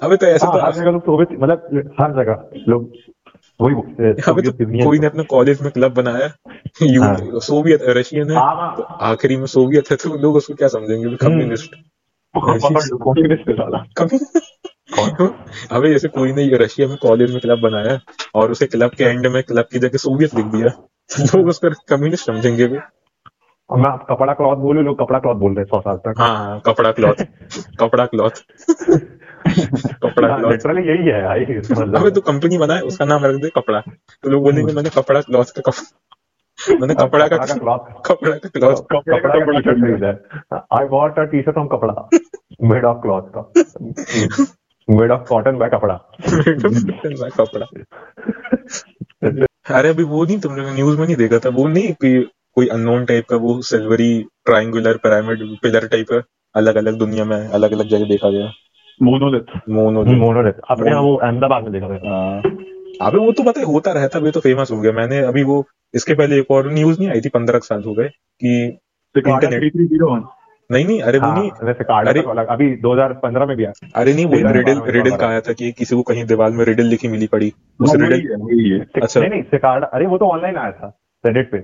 [0.03, 2.93] अबे। तो ऐसा हाँ, हर तो जगह लोग सोवियत मतलब हर जगह लोग
[3.63, 6.27] वही बोलते तो कोई ने अपने कॉलेज में क्लब बनाया।
[7.05, 10.69] हाँ। सोवियत रशियन है। हाँ, हाँ। तो आखिरी में सोवियत है तो लोग उसको क्या
[10.69, 11.17] समझेंगे?
[11.17, 11.75] कम्युनिस्ट
[12.37, 12.99] पकड़ लो?
[12.99, 13.85] कॉम्युनिस्ट है साला
[15.71, 18.01] अबे जैसे कोई ने रशिया में कॉलेज में क्लब बनाया
[18.35, 21.71] और उसे क्लब के एंड में क्लब की जगह सोवियत लिख दिया। तो लोग उसको
[21.89, 22.79] कम्युनिस्ट समझेंगे भी।
[23.73, 26.61] मैं कपड़ा क्लॉथ बोलूँ लोग कपड़ा क्लॉथ बोल रहे हैं सौ साल तक। हाँ हाँ
[26.67, 27.15] कपड़ा क्लॉथ
[27.81, 28.31] कपड़ा क्लॉथ
[30.05, 33.81] कपड़ा। लिटरली यही है मतलब। अबे तो कंपनी बनाए उसका नाम रख दे कपड़ा।
[34.23, 39.29] तो लोग बोलेंगे मैंने कपड़ा क्लॉथ का कपड़ा मैंने कपड़ा का कपड़ा का क्लॉथ कपड़ा
[39.29, 42.09] कपड़ा का खरीदा है I want a T shirt from कपड़ा।
[42.63, 43.53] मेड ऑफ़ क्लॉथ का।
[44.91, 45.97] मेड ऑफ़ कॉटन बाय कपड़ा।
[47.29, 47.67] कपड़ा।
[49.79, 51.49] अरे अभी वो नहीं तुमने न्यूज़ में नहीं देखा था?
[51.49, 56.23] वो नहीं कि कोई अननोन टाइप का वो silvery triangular pyramid pillar type का
[56.55, 58.51] अलग अलग दुनिया में अलग अलग जगह देखा गया?
[59.03, 62.43] मोनोलिथ मोनो मोनोलिथ अपने यहाँ वो अहमदाबाद में देखा था हाँ।
[63.09, 65.43] अबे वो तो पता है होता रहता है अभी तो फ़ेमस हो गया। मैंने अभी
[65.43, 68.79] वो इसके पहले एक और न्यूज़ नहीं आई थी पंद्रह साल हो गए कि।
[69.15, 70.23] 3301
[70.71, 73.89] नहीं नहीं अरे वो हाँ, नहीं। वैसे कार्ड अरे- अलग अभी 2015 में भी आया।
[73.97, 76.85] अरे नहीं वो रिडल रिडल का आया था कि किसी को कहीं दीवार में रिडल
[76.85, 80.19] लिखी मिली पड़ी। उस हाँ, रिडल है वही है। अच्छा। नहीं नहीं सिकाडा अरे वो
[80.19, 81.59] तो ऑनलाइन आया था रेडिट पे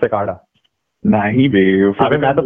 [0.00, 0.44] सिकाडा
[1.06, 2.42] नहीं बे अबे मैं तो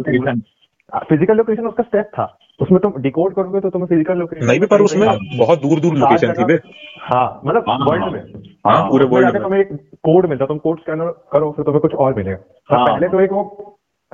[0.95, 4.65] फ़िज़िकल लोकेशन उसका स्टेप था। उसमें तुम डिकोड करोगे तो तुम्हें फ़िज़िकल लोकेशन नहीं भी
[4.65, 6.59] पर उसमें बहुत दूर दूर लोकेशन थी बे।
[6.99, 9.73] हाँ मतलब हाँ, वर्ल्ड में। हाँ पूरे वर्ल्ड में। तुम्हें एक
[10.03, 13.31] कोड मिलता तुम कोड स्कैनर करो फिर तुम्हें कुछ और मिलेगा। हाँ। पहले तो एक
[13.31, 13.43] वो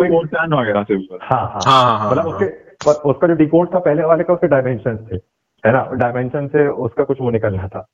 [1.21, 4.97] हाँ हाँ हाँ मतलब हाँ। उसके उसका जो डिकोड था पहले वाले का उसके डायमेंशन
[5.11, 5.15] थे।
[5.63, 5.89] है ना?
[5.93, 7.87] डायमेंशन से उसका कुछ वो निकलना था।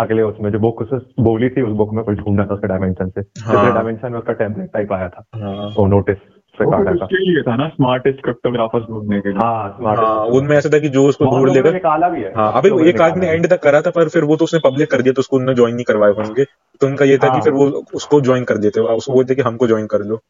[0.00, 3.08] अगले उसमें जो बुक उसे बोली थी उस बुक में कुछ ढूंढना था उसका डायमेंशन
[3.08, 6.40] से। हाँ। डायमेंशन में उसका टेम्पलेट टाइप आया था। हाँ। वो नोटिस से वो काटा
[6.40, 10.68] फिर था उसके लिए था ना स्मार्टेस्ट क्रिप्टोग्राफर्स ढूँढने के लिए। हाँ हाँ उनमें ऐसा
[10.68, 13.62] था कि जो उसको ढूंढ लेगा। निकाला भी है। हाँ ने एक आदमी एंड तक
[13.62, 15.84] करा था पर फिर वो तो उसने पब्लिक कर दिया तो उसको उन्होंने ज्वाइन नहीं
[15.84, 16.44] करवाए होंगे।
[16.80, 19.66] तो उनका ये था कि। फिर वो उसको ज्वाइन कर देते उसको बोलते कि हमको
[19.66, 20.20] ज्वाइन कर लो।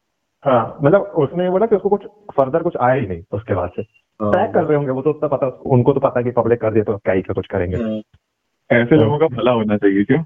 [0.45, 2.07] हाँ मतलब उसने बोला कि उसको कुछ
[2.37, 5.29] फर्दर कुछ आया ही नहीं उसके बाद से। ट्रैक कर रहे होंगे वो तो उतना
[5.29, 8.03] पता उनको तो पता है कि पब्लिक कर दिया तो क्या ही कुछ करेंगे। हम्म,
[8.71, 10.25] ऐसे लोगों का भला होना चाहिए क्यों?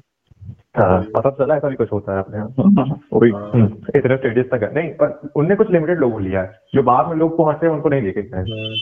[0.76, 2.38] हाँ पता चला ऐसा भी कुछ होता है अपने
[3.36, 6.82] हाँ। हम्म, इतने स्टेडियस तक है। नहीं पर उनने कुछ लिमिटेड लोगों लिया है। जो
[6.82, 8.74] बाद में लोग पहुँचे उनको नहीं लेके गए हम्म,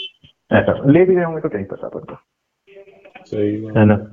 [0.56, 2.22] ऐसा। ले भी रहे होंगे तो नहीं पता पड़ता।
[3.24, 4.06] सही है। है ना?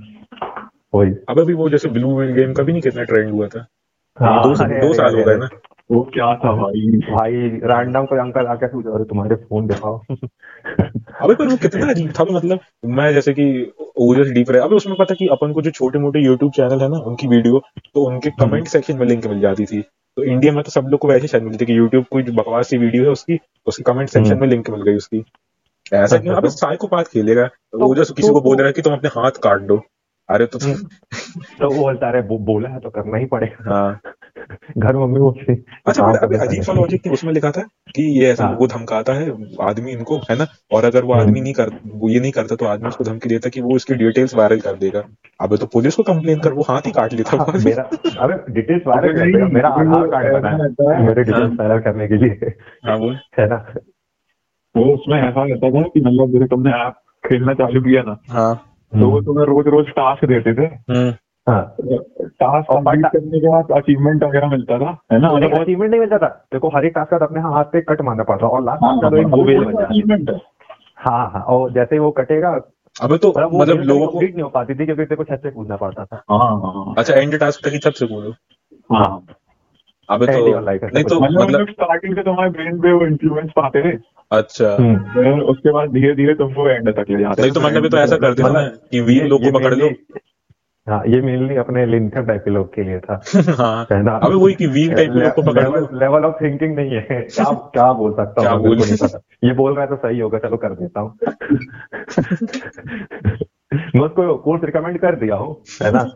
[0.94, 3.68] वही। अब अभी वो जैसे ब्लू गेम का भी नहीं कितना ट्रेंड हुआ था।
[4.20, 4.50] हाँ, दो
[4.88, 5.48] दो साल हो गए ना।
[5.91, 6.82] वो क्या था भाई?
[6.97, 7.32] भाई
[7.63, 9.97] रैंडम कोई अंकल आके पूछा अरे तुम्हारे फ़ोन दिखाओ.
[11.21, 14.95] अबे पर वो कितना अजीब था मतलब मैं जैसे कि ओजस डीप रहे। अबे उसमें
[14.99, 17.62] पता कि अपन को जो छोटे मोटे यूट्यूब चैनल है ना उनकी वीडियो
[17.93, 19.82] तो उनके कमेंट सेक्शन में लिंक मिल जाती थी।
[20.17, 22.67] तो इंडिया में तो सब लोग को वैसे शायद मिलती थी कि यूट्यूब कोई बकवास
[22.67, 25.23] सी वीडियो है उसकी उसके कमेंट सेक्शन में लिंक मिल गई उसकी।
[25.93, 29.32] ऐसा क्यों अबे साइकोपाथ खेलेगा ओजस किसी को बोल रहा है कि तुम अपने हाथ
[29.32, 29.82] काट दो।
[30.30, 30.74] अरे तो तुम
[31.60, 34.00] तो वो बोलता अरे वो बोला है तो करना ही पड़ेगा। हाँ।
[34.78, 35.54] घर में मम्मी बोलती
[35.88, 37.62] अच्छा काम अभी अजीब सा। लॉजिक उसमें लिखा था
[37.96, 39.30] कि ये ऐसा हाँ। वो धमकाता है
[39.62, 40.48] आदमी इनको है ना?
[40.74, 43.30] और अगर वो हम्म। आदमी नहीं कर वो ये नहीं करता तो आदमी उसको धमकी
[43.30, 45.04] देता कि वो इसकी डिटेल्स वायरल कर देगा।
[45.42, 47.84] अबे तो पुलिस को कंप्लेन कर वो हाथ ही काट लेता हाँ, मेरा
[48.20, 52.08] अबे डिटेल्स वायरल कर देगा मेरा आधार कार्ड बना है है। मेरे डिटेल्स वायरल करने
[52.08, 52.54] के लिए।
[52.86, 53.65] हाँ बोल। है ना?
[54.76, 58.68] वो उसमें ऐसा रहता था कि मतलब जैसे तुमने ऐप खेलना चालू किया ना हाँ।
[58.93, 61.13] तो वो तुम्हें रोज रोज टास्क देते थे। हम्म।
[61.47, 61.75] हाँ।
[62.21, 65.32] टास्क कंप्लीट करने के बाद अचीवमेंट वगैरह मिलता था है ना?
[65.34, 68.23] मतलब अचीवमेंट नहीं मिलता था। देखो हर एक टास्क का अपने हाथ पे कट मारना
[68.23, 69.43] पड़ता और लास्ट हाँ, टास्क तो तो
[70.06, 70.39] बन जाता है।
[70.97, 72.49] हाँ हाँ और जैसे ही वो कटेगा
[73.02, 75.52] अबे तो मतलब मतलब लोगों को नहीं हो पाती थी क्योंकि तेरे को छत से
[75.52, 78.34] कूदना पड़ता था। हाँ हाँ। अच्छा एंड टास्क तक ही छत से बोलो
[78.95, 79.25] हाँ।
[80.10, 83.98] अबे तो ही नहीं तो मतलब स्टार्टिंग से तुम्हारे ब्रेन पे वो इन्फ्लुएंस पाते
[84.32, 87.84] अच्छा। हम्म। फिर उसके बाद धीरे धीरे तुमको एंड तक ले जाते नहीं तो मतलब
[87.84, 89.89] ये तो ऐसा करते थे ना मतलब कि वीक लोग को पकड़ लो।
[90.89, 93.22] हाँ ये मेनली अपने लिंकन टाइप के लोग के लिए था।
[93.58, 96.76] हाँ। है अबे वही कि वीक टाइप के लोग को पकड़ लो। लेवल ऑफ़ थिंकिंग
[96.76, 100.19] नहीं है। क्या क्या बोल सकता क्या हूँ बोल- ये बोल रहा है तो सही
[100.19, 101.17] होगा चलो कर देता हूँ।
[103.95, 106.10] मैं उसको कोर्स रिकमेंड कर दिया हूँ है ना?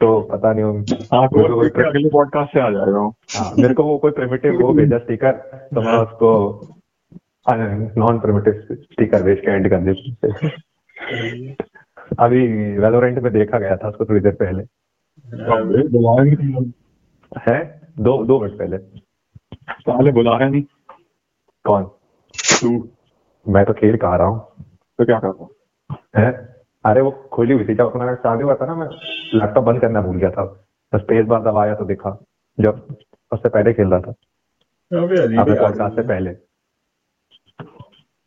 [0.00, 4.10] तो पता नहीं हाँ को अगले पॉडकास्ट से आ जाएगा। हाँ, मेरे को वो कोई
[4.10, 5.32] प्रिमिटिव वो भेजा स्टिकर
[5.74, 6.60] तो मैं उसको
[8.00, 10.28] नॉन प्रिमिटिव स्टिकर भेज के एंड कर देते
[12.18, 12.46] अभी
[12.78, 14.62] वेलोरेंट में देखा गया था उसको थोड़ी देर पहले।
[15.88, 16.72] बुलाया नहीं
[17.48, 17.80] है?
[18.00, 18.78] दो दो मिनट पहले।
[19.72, 20.62] साले बुलाया नहीं।
[21.64, 21.84] कौन?
[22.34, 22.88] तू।
[23.48, 24.64] मैं तो खेल कहा रहा हूँ।
[24.98, 26.49] तो क्या करता है?
[26.84, 28.86] अरे वो खुली हुई थी। जब अपना चालू हुआ था ना मैं
[29.34, 30.44] लैपटॉप बंद करना भूल गया था।
[30.94, 32.24] बस स्पेस बार दबाया तो दिखा
[32.60, 32.96] जब
[33.32, 34.10] उससे पहले खेल रहा था।
[35.42, 36.30] अपने पॉडकास्ट से पहले।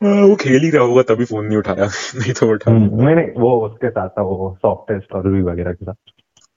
[0.03, 1.85] हाँ, वो खेल ही रहा होगा तभी फ़ोन नहीं उठाया।
[2.15, 5.85] नहीं तो उठा। हम्म, नहीं नहीं वो उसके साथ था वो सॉफ्टवेयर स्टोरी वगैरह के
[5.85, 5.93] साथ।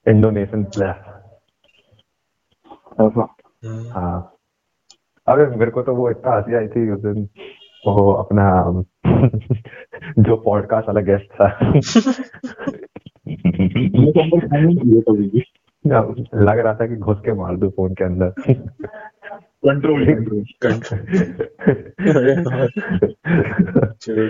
[0.09, 1.17] इंडोनेशियन प्लेयर
[3.07, 4.33] ऐसा हम्म, हाँ।
[5.29, 7.29] अरे मेरे को तो वो इतना हँसी आई थी उस दिन
[7.87, 8.63] वो अपना
[10.19, 11.71] जो पॉडकास्ट वाला गेस्ट था।
[15.87, 18.33] तो लग रहा था कि घुस के मार दू फ़ोन के अंदर।
[19.67, 20.27] कंट्रोल।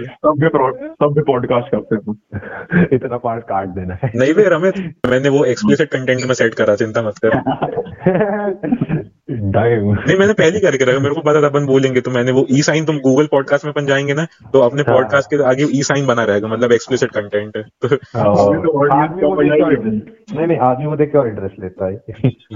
[0.07, 0.49] सब पे
[0.89, 5.45] सब पे पॉडकास्ट करते हैं। इतना पार्ट काट देना है। नहीं बे रमित मैंने वो
[5.45, 7.35] एक्सप्लिसिट कंटेंट में सेट करा चिंता मत कर।
[9.31, 12.63] नहीं मैंने पहले करके रखा मेरे को पता था अपन बोलेंगे तो मैंने वो ई
[12.63, 15.83] साइन तुम गूगल पॉडकास्ट में अपन जाएँगे ना तो अपने हाँ। पॉडकास्ट के आगे ई
[15.83, 21.13] साइन बना रहेगा मतलब एक्सप्लिसिट कंटेंट तो तो ही interest- नहीं। नहीं आदमी वो देख
[21.13, 21.95] के और इंटरेस्ट लेता है।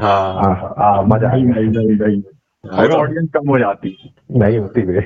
[0.00, 2.22] हाँ। हाँ, हाँ, मज़ा नहीं।
[2.66, 5.00] नहीं नहीं हाँ, ऑडियंस कम हो जाती नहीं होती वे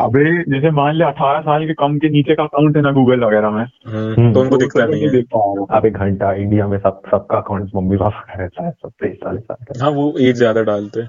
[0.00, 3.24] अबे जैसे मान ले अठारह साल के कम के नीचे का अकाउंट है ना गूगल
[3.24, 6.32] वगैरह में। हम्म, तो उनको दिखता नहीं है। देख पा रहा हूँ। अब एक घंटा
[6.32, 9.90] इंडिया में सब सबका अकाउंट मम्मी पापा का रहता है सब तेईस साल का। हाँ
[9.90, 11.08] वो एज ज़्यादा डालते हैं।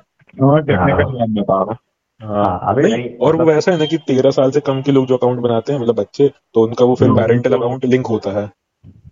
[0.77, 1.77] हाँ हाँ।
[2.21, 4.81] हाँ, अबे नहीं, नहीं, और वो मतलब- ऐसा है ना कि तेरह साल से कम
[4.81, 7.85] के लोग जो अकाउंट बनाते हैं मतलब बच्चे तो उनका वो फिर हम्म, पेरेंटल अकाउंट
[7.85, 8.49] लिंक होता है। हम्म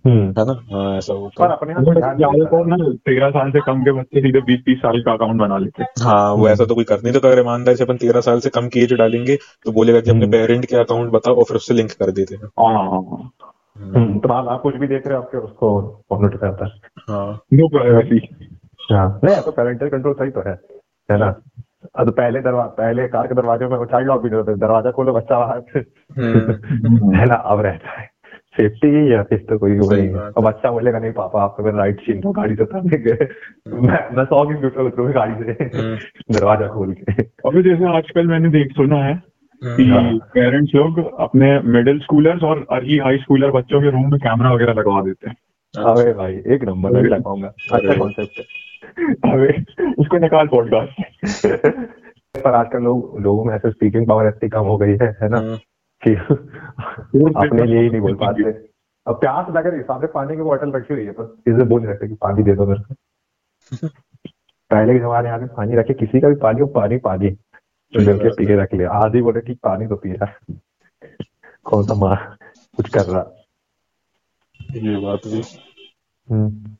[0.09, 0.53] है ना?
[0.71, 4.41] हाँ ऐसा होता पर अपने तो ज़्यादातर ना तेरह साल से कम के बच्चे सीधे
[4.41, 7.13] बीस तीस साल का अकाउंट बना लेते हैं। हाँ वो ऐसा तो कोई कर नहीं
[7.13, 10.09] तो अगर ईमानदारी से अपन तेरह साल से कम की एज डालेंगे तो बोलेगा कि
[10.09, 12.89] अपने हम्म। पेरेंट के अकाउंट बताओ और फिर उससे लिंक कर देते हैं। हाँ हाँ
[12.89, 13.31] हाँ।
[13.77, 15.95] हम्म, तो आप कुछ भी देख रहे हो आपके उसको
[16.43, 16.69] है।
[17.09, 18.35] हाँ। नो प्राइवेसी
[18.91, 20.59] हाँ। नहीं तो पेरेंटल कंट्रोल सही तो है
[21.11, 21.41] है ना?
[21.95, 25.13] अब पहले दरवाज़ा पहले कार के दरवाजे में चाइल्ड लॉक भी नहीं होता दरवाज़ा खोलो
[25.13, 25.57] बच्चा बाहर।
[26.17, 27.35] हम्म, है ना?
[27.35, 28.09] अब रहता है।
[28.57, 31.63] सेफ्टी ही है फिर तो कोई वो नहीं है। अब बच्चा बोलेगा नहीं पापा आपको
[31.63, 33.13] मेरा राइट छीन लो गाड़ी से उतारने के
[33.87, 35.95] मैं मैं सौ किलोमीटर उतरूँगी गाड़ी से। हम्म,
[36.33, 39.13] दरवाज़ा खोल के। अभी जैसे आजकल मैंने देख सुना है
[39.61, 44.19] कि हम्म, पेरेंट्स लोग अपने मिडिल स्कूलर्स और अर्ली हाई स्कूलर बच्चों के रूम में
[44.19, 45.35] कैमरा वगैरह लगवा देते हैं।
[45.73, 48.43] अरे भाई एक नंबर मैं भी लगाऊँगा अच्छा कॉन्सेप्ट है।
[49.31, 51.47] अबे उसको निकाल पॉडकास्ट
[52.35, 55.37] पर आजकल लोग लोगों में ऐसे स्पीकिंग पावर इतनी कम हो गई है है ना?
[55.37, 55.57] हम्म,
[56.03, 56.13] कि
[57.45, 58.43] अपने लिए ही नहीं बोल पाते।
[59.07, 61.93] अब प्यास लग रही सामने पानी की बोतल रखी हुई है पर इसे बोल नहीं
[61.93, 62.95] सकते कि पानी दे दो मेरे को।
[64.71, 67.29] पहले के जमाने आगे पानी रखे किसी का भी पानी हो पानी पानी।
[67.93, 70.55] तो मिलके पी के रख लिया आधी बोले ठीक पानी तो पी रहा
[71.63, 72.38] कौन सा मार
[72.77, 73.21] कुछ कर रहा?
[74.60, 75.41] ये बात भी।
[76.27, 76.75] हम्म।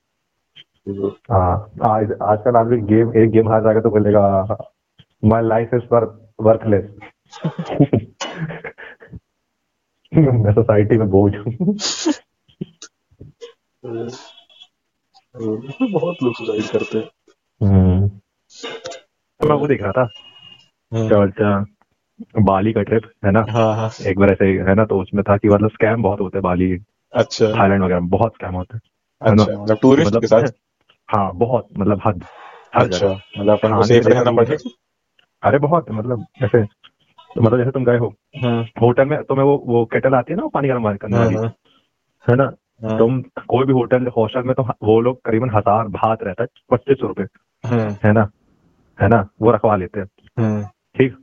[1.32, 4.58] हाँ आज आजकल आदमी गेम एक गेम हार जाएगा तो बोलेगा
[5.24, 5.94] माई लाइफ इज़
[6.42, 6.90] वर्थलेस
[10.14, 11.76] मैं सोसाइटी में बोझ हूँ।
[15.92, 17.10] बहुत लोग सुसाइड करते हैं।
[17.64, 18.08] हम्म।
[19.42, 20.10] तो मैं वो देख रहा था।
[20.94, 23.46] हम्म, क्या बोलते हैं बाली का ट्रिप है ना?
[23.50, 24.86] हाँ हाँ। एक बार ऐसे है ना?
[24.86, 26.80] तो उसमें था कि मतलब स्कैम बहुत होते हैं बाली।
[27.14, 28.82] अच्छा। थाईलैंड वगैरह में बहुत स्कैम होते हैं।
[29.22, 30.48] अच्छा मतलब टूरिस्ट के साथ?
[31.12, 32.24] हाँ बहुत मतलब हद
[32.76, 34.70] हर अच्छा मतलब अपन को खाने सेफ़ रहना पड़ेगा।
[35.44, 36.64] अरे बहुत मतलब ऐसे
[37.38, 38.08] तो मतलब जैसे तुम गए हो
[38.44, 41.36] हम्म, होटल में तुम्हें वो वो केटल आती है ना पानी गर्म करने वाली?
[41.36, 41.50] हम्म,
[42.28, 42.46] है ना?
[42.98, 46.98] तुम कोई भी होटल हॉस्टल में तो वो लोग करीबन हज़ार भात रहता है पच्चीस
[47.00, 47.24] सौ रुपए।
[47.64, 48.28] है। ना?
[49.00, 49.28] है ना?
[49.42, 50.64] वो रखवा लेते हैं।
[50.98, 51.16] ठीक?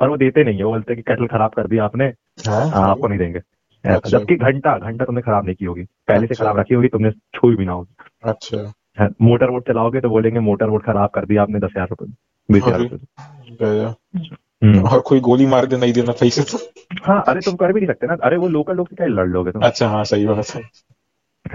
[0.00, 2.06] पर वो देते नहीं है वो बोलते कि केटल खराब कर दिया आपने
[2.48, 3.40] हाँ। हाँ, आपको नहीं देंगे।
[3.84, 6.88] अच्छा। जबकि घंटा घंटा तुमने खराब नहीं की होगी। पहले से अच्छा। खराब रखी होगी
[6.88, 11.26] तुमने छुई भी ना होगी। अच्छा। मोटर वोट चलाओगे तो बोलेंगे मोटर वोट खराब कर
[11.26, 12.12] दिया आपने दस हज़ार रुपए
[12.48, 16.58] बीस हज़ार अरे। हम्म। और कोई गोली मार दे नहीं देना पैसे तो।
[17.04, 19.26] हाँ अरे तुम कर भी नहीं सकते ना। अरे वो लोकल लोग से क्या लड़
[19.28, 19.62] लोगे तुम?
[19.62, 20.62] अच्छा हाँ सही बात है।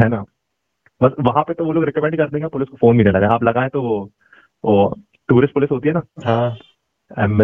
[0.01, 0.23] है ना?
[1.01, 3.29] बस वहाँ पे तो वो लोग रिकमेंड कर देंगे पुलिस को फ़ोन भी नहीं लगाए
[3.29, 3.99] आप लगाए तो वो
[4.63, 4.93] वो
[5.29, 6.01] टूरिस्ट पुलिस होती है ना?
[6.25, 6.57] हाँ।
[7.23, 7.41] एम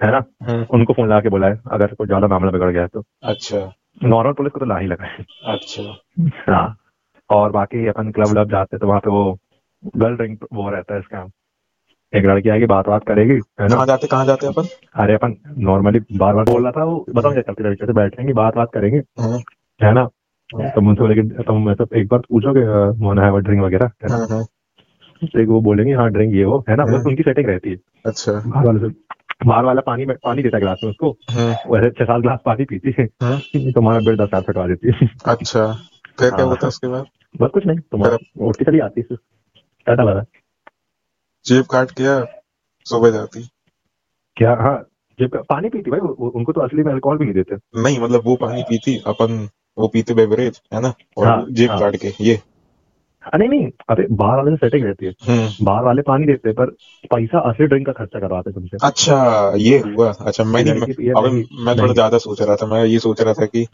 [0.00, 0.22] है ना?
[0.42, 3.58] हम्म, उनको फ़ोन लगा के बुलाए अगर कोई ज़्यादा मामला बिगड़ गया है तो। अच्छा।
[4.04, 5.82] नॉर्मल पुलिस को तो ला ही लगाए। अच्छा।
[6.52, 6.76] हाँ।
[7.30, 9.38] और बाकी अपन क्लब व्लब जाते हैं तो वहाँ पे वो
[9.96, 11.28] गर्ल ड्रिंक वो रहता है स्कैम
[12.12, 13.74] एक लड़की आएगी बात बात करेगी है ना?
[13.74, 14.68] कहाँ जाते कहाँ जाते अपन?
[15.02, 18.32] अरे अपन नॉर्मली बार बार बोल रहा था वो बताओ क्या करती लड़की से बैठेंगे
[18.32, 19.38] बात बात करेंगे हाँ,
[19.80, 20.04] है ना?
[20.74, 22.60] तुम उनसे लेकिन तुम ऐसा एक बार पूछोगे
[22.98, 23.90] मोना है ड्रिंक वगैरह?
[24.02, 24.44] है ना हाँ, हाँ,
[25.22, 26.84] तो एक वो बोलेंगे हाँ ड्रिंक ये वो है ना?
[26.84, 28.94] बस हाँ। उनकी सेटिंग रहती है। अच्छा। बाहर वाले से
[29.46, 32.38] बाहर वाला पानी में पानी देता है गिलास में उसको हाँ, वैसे छह सात गिलास
[32.44, 35.72] पानी पीती है। हाँ, तुम्हारा बिल दस हज़ार फटवा देती है। अच्छा।
[36.18, 37.04] फिर क्या हाँ। होता है उसके बाद?
[37.40, 39.16] बस कुछ नहीं तुम्हारा उठती चली आती है।
[39.86, 40.24] टाटा लगा
[41.46, 42.24] जेब काट के
[42.86, 43.48] सुबह जाती।
[44.36, 44.50] क्या?
[44.50, 44.84] हाँ
[45.20, 48.22] जब पानी पीती भाई वो- उनको तो असली में अल्कोहल भी नहीं देते। नहीं मतलब
[48.24, 49.48] वो पानी पीती अपन
[49.78, 50.94] वो पीते बेवरेज है ना?
[51.16, 52.34] और हाँ, जेब हाँ। काट के ये।
[53.20, 56.48] हाँ, नहीं नहीं अरे बाहर वाले से सेटिंग रहती है। हम्म। बाहर वाले पानी देते
[56.48, 56.66] हैं पर
[57.10, 61.10] पैसा असली ड्रिंक का खर्चा करवाते तुमसे। अच्छा ये हुआ। अच्छा मैं नहीं मैं, ये
[61.10, 63.66] अभी नहीं- मैं थोड़ा ज़्यादा सोच रहा था मैं ये सोच रहा था कि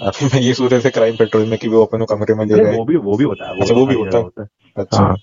[0.00, 2.54] अभी मैं ये सोच रहा था क्राइम पेट्रोल में कि वो अपन कमरे में ले
[2.54, 5.16] अरे गए वो भी वो भी होता है अच्छा, वो भी होता है। अच्छा। हाँ।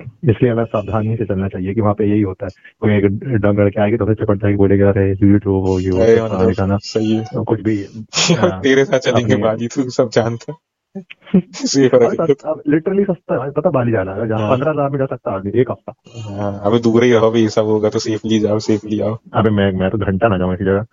[0.00, 3.04] इसलिए हमें सावधानी से चलना चाहिए कि वहाँ पे यही होता है। कोई एक
[3.40, 6.78] डंग लड़के आएगी तो फिर चिपट जाएगी बोलेगा अरे झूठ हो वो ये हो मतलब
[6.82, 7.82] सही है। तो कुछ भी
[8.36, 10.54] हाँ। तेरे साथ चलेंगे बाजी तू सब जानता
[10.96, 15.36] लिटरली सस्ता है पता बाली जाना है। जहाँ हाँ। पंद्रह हज़ार में जा सकता है
[15.36, 19.00] आदमी एक हफ़्ता। हाँ अबे दूर ही रहो ये सब होगा तो सेफली जाओ सेफली
[19.00, 20.86] आओ। अबे मैं मैं तो घंटा ना जाऊँ ऐसी जगह।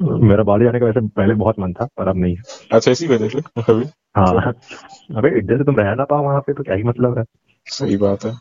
[0.28, 3.06] मेरा बाली जाने का वैसे पहले बहुत मन था पर अब नहीं है। अच्छा इसी
[3.06, 3.38] वजह से
[4.16, 4.52] हाँ।
[5.16, 7.24] अबे जैसे तुम रह ना पाओ वहाँ पे तो क्या ही मतलब है।
[7.68, 8.32] सही बात है।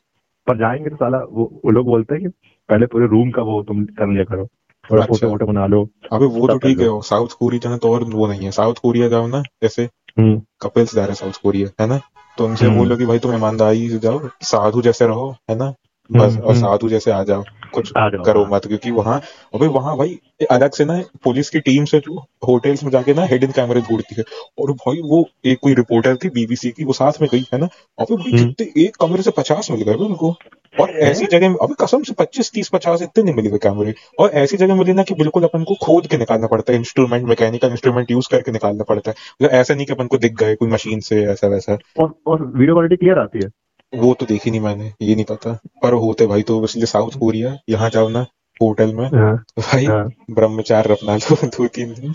[0.47, 2.29] पर जाएँगे तो साला वो वो लोग बोलते हैं कि
[2.69, 4.47] पहले पूरे रूम का वो तुम कर लिया करो।
[4.91, 7.93] थोड़ा अच्छा। फ़ोटो वोटो बना लो अभी वो तो ठीक है साउथ कोरिया जाना तो
[7.93, 11.83] और वो नहीं है। साउथ कोरिया जाओ ना जैसे कपिल्स जा रहे हैं साउथ कोरिया
[11.83, 11.99] है ना?
[12.37, 15.73] तो उनसे हम्म। बोलो कि भाई तुम ईमानदारी से जाओ साधु जैसे रहो है ना?
[16.11, 19.21] बस हम्म, और हम्म। साधु जैसे आ जाओ। कुछ करो। मत क्योंकि वहाँ
[19.55, 20.17] अबे वहाँ भाई
[20.51, 24.15] अलग से ना पुलिस की टीम से जो होटल्स में जाके ना हिडन कैमरे ढूंढती
[24.17, 24.23] है।
[24.59, 27.67] और भाई वो एक कोई रिपोर्टर थी बीबीसी की वो साथ में गई है ना?
[27.99, 30.35] अबे भाई हम्म। कितने एक कमरे से पचास मिल गए उनको।
[30.73, 34.29] और ऐसी जगह में अबे कसम से पच्चीस तीस पचास इतने नहीं मिले कैमरे और
[34.35, 37.71] ऐसी जगह मिले ना कि बिल्कुल अपन को खोद के निकालना पड़ता है इंस्ट्रूमेंट मैकेनिकल
[37.71, 40.69] इंस्ट्रूमेंट यूज़ करके निकालना पड़ता है। मतलब ऐसा नहीं कि अपन को दिख गए कोई
[40.69, 43.49] मशीन से ऐसा वैसा और और वीडियो क्वालिटी क्लियर आती है।
[43.93, 47.57] वो तो देखी नहीं मैंने ये नहीं पता। पर होते भाई तो इसलिए साउथ कोरिया
[47.69, 48.25] यहाँ जाओ ना
[48.61, 52.13] होटल में। हाँ, भाई हाँ, ब्रह्मचार अपना लो दो तीन दिन।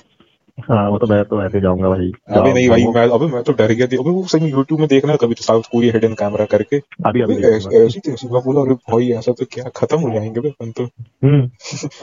[0.59, 3.53] हाँ वो तो मैं तो ऐसे जाऊँगा भाई। अभी नहीं भाई मैं अभी मैं तो
[3.53, 7.23] डर गया वो सही यूट्यूब में देखना कभी तो साउथ कोरिया हिडन कैमरा करके। अभी
[7.23, 10.85] अभी ऐसी मैं बोला अरे भाई ऐसा तो क्या खत्म हो जाएँगे बे अपन तो।
[11.25, 11.43] हम्म।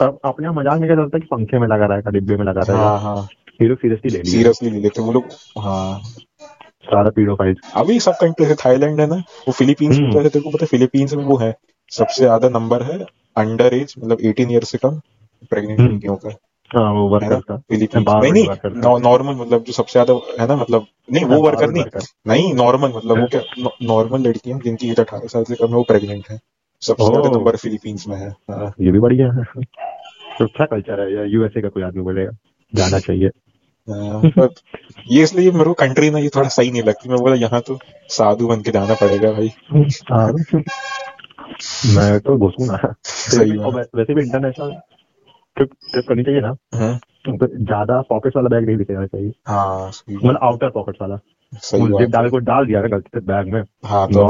[0.04, 2.60] अपने यहाँ मज़ाक में क्या चलता है कि पंखे में लगा रहेगा डिब्बे में लगा
[2.60, 3.28] रहेगा हाँ। हाँ
[3.62, 5.24] ये लोग सीरियसली ले सीरियसली ले लेते वो लोग
[5.58, 6.02] हाँ।
[6.84, 9.16] सारा पीडोफाइल अभी सब कंट्री जैसे थाईलैंड है ना
[9.48, 11.54] वो फिलीपींस में। तो तेरे को पता है फिलीपींस में वो है।
[11.92, 12.98] सबसे ज़्यादा नंबर है
[13.36, 15.00] अंडर एज मतलब 18 ईयर से कम
[15.50, 16.30] प्रेग्नेंट हम्म। लड़कियों का।
[16.70, 20.86] हाँ वो वर्कर था। फिलीपींस। नहीं नहीं। नॉर्मल मतलब जो सबसे ज़्यादा है ना मतलब
[21.12, 21.84] नहीं वो वर्कर नहीं।
[22.26, 23.42] नहीं नॉर्मल मतलब वो क्या
[23.82, 26.38] नॉर्मल लड़कियाँ जिनकी एज अठारह साल से कम है वो प्रेग्नेंट है।
[26.82, 29.44] सबसे ज़्यादा नंबर फिलीपींस में है। हाँ। ये भी बढ़िया है।
[30.38, 32.30] तो अच्छा कल्चर है यूएसए का कोई आदमी बोलेगा
[32.74, 33.49] जाना चाहिए। हाँ,
[33.92, 34.48] पर
[35.10, 37.78] ये इसलिए मेरे को कंट्री ना ये थोड़ा सही नहीं लगती। मैं बोला यहाँ तो
[38.08, 39.50] साधु बन के जाना पड़ेगा भाई।
[40.10, 40.32] हाँ।
[41.94, 44.70] मैं तो घुसूँगा सही वैसे भी इंटरनेशनल
[45.56, 46.98] ट्रिप ट्रिप करनी चाहिए ना। हाँ।
[47.28, 51.18] तो ज़्यादा पॉकेट वाला बैग नहीं लेके चाहिए हाँ मतलब आउटर पॉकेट वाला।
[52.06, 54.26] डाल को डाल दिया गलती से बैग में। हाँ तो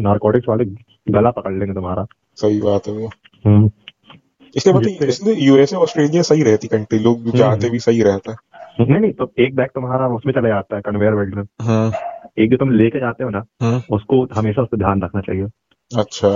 [0.00, 0.64] नारकोटिक्स वाले
[1.12, 3.10] गला पकड़ लेंगे तुम्हारा। सही बात है वो।
[3.44, 3.70] हम्म।
[4.56, 8.36] इसलिए मतलब इसलिए यूएसए ऑस्ट्रेलिया सही रहती कंट्री लोग हम्म। जाते भी सही रहता। है
[8.78, 11.90] नहीं नहीं तो एक बैग तुम्हारा उसमें चला जाता है कन्वेयर बेल्ट में। हाँ।
[12.38, 15.46] एक जो तुम लेके जाते हो ना हाँ। उसको हमेशा उस पर ध्यान रखना चाहिए।
[15.90, 16.28] अच्छा।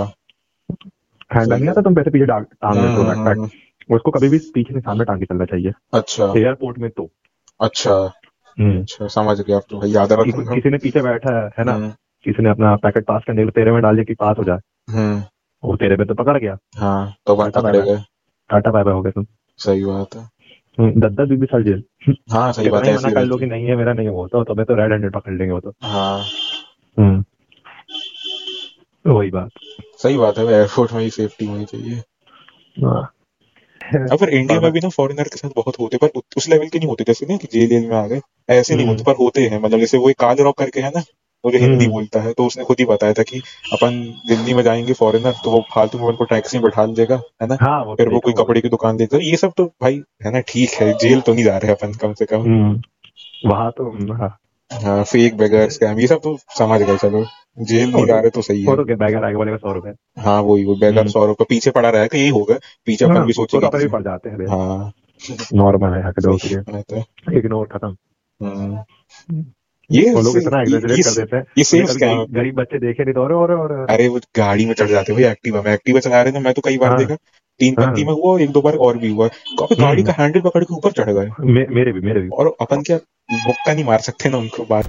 [1.35, 4.37] हैंड बैग नहीं आता तुम पैसे पीछे टांग लेते हो हम्म, बैकपैक उसको कभी भी
[4.53, 7.09] पीछे से सामने टांग के चलना चाहिए। अच्छा। एयरपोर्ट में तो।
[7.61, 7.95] अच्छा।
[8.57, 11.73] अच्छा समझ गया अब तो याद किसी, रखूँगा। किसी ने पीछे बैठा है है ना?
[11.73, 11.89] हम्म,
[12.25, 14.43] किसी ने अपना पैकेट पास करने के लिए तेरे में डाल दिया कि पास हो
[14.43, 15.21] जाए हम्म,
[15.63, 19.25] वो तेरे पे तो पकड़ गया। हाँ तो टाटा बाय बाय। हो गए तुम।
[19.59, 20.32] सही बात है। हम्म,
[20.79, 21.83] दस दस बीस बीस साल जेल।
[22.31, 24.43] हाँ सही बात है मना कर लो कि नहीं है मेरा नहीं है वो तो
[24.43, 26.23] तुम्हें तो रेड हैंडेड पकड़ लेंगे वो तो। हाँ।
[26.99, 27.23] हम्म।
[29.05, 29.49] वही बात।
[29.97, 31.95] सही बात है एयरपोर्ट में ही सेफ्टी होनी चाहिए।
[32.85, 33.13] हाँ।
[34.11, 36.79] अब पर इंडिया में भी ना फॉरेनर के साथ बहुत होते पर उस लेवल के
[36.79, 39.17] नहीं होते जैसे ना कि जेल जेल में आ गए ऐसे नहीं हम्म। होते पर
[39.19, 41.03] होते हैं मतलब जैसे वो एक काल रॉक करके है ना
[41.45, 43.41] वो जो हिंदी हम्म। बोलता है तो उसने खुद ही बताया था कि
[43.73, 47.47] अपन दिल्ली में जाएँगे फॉरेनर तो वो फालतू में उनको टैक्सी में बैठा देगा है
[47.47, 50.31] ना हाँ वो फिर वो कोई कपड़े की दुकान देगा ये सब तो भाई है
[50.31, 52.81] ना ठीक है जेल तो नहीं जा रहे अपन कम से कम हम्म,
[53.45, 54.37] वहाँ तो हाँ
[54.71, 57.25] हाँ फेक बेगर स्कैम ये सब तो समझ गए चलो
[57.59, 60.75] जेल नहीं जा रहे तो सही है बैगर आगे बोलेगा सौ रुपए हाँ वही वो
[60.75, 63.87] बेगर हम्म। सौ रुपये पीछे पड़ा रहा रहेगा यही होगा पीछे अपन हाँ, भी सोचेंगे
[63.87, 64.93] पड़ जाते हैं हाँ
[65.53, 67.95] नॉर्मल है है। इग्नोर खत्म।
[69.93, 73.13] ये लोग इतना ये- कर देते हैं। ये सेम स्कैम गरीब- गरीब बच्चे देखे नहीं
[73.13, 76.39] तो और अरे वो गाड़ी में चढ़ जाते भाई एक्टिवा में एक्टिवा चला रहे थे
[76.39, 77.15] मैं तो कई बार हाँ। देखा
[77.59, 80.23] तीन पत्ती पंक्ति में हुआ एक दो बार और भी हुआ काफ़ी गाड़ी हम्म। का
[80.23, 81.29] हैंडल पकड़ के ऊपर चढ़ गए।
[81.75, 82.99] मेरे भी मेरे भी। और अपन क्या
[83.33, 84.85] मुक्का नहीं मार सकते ना उनको बात।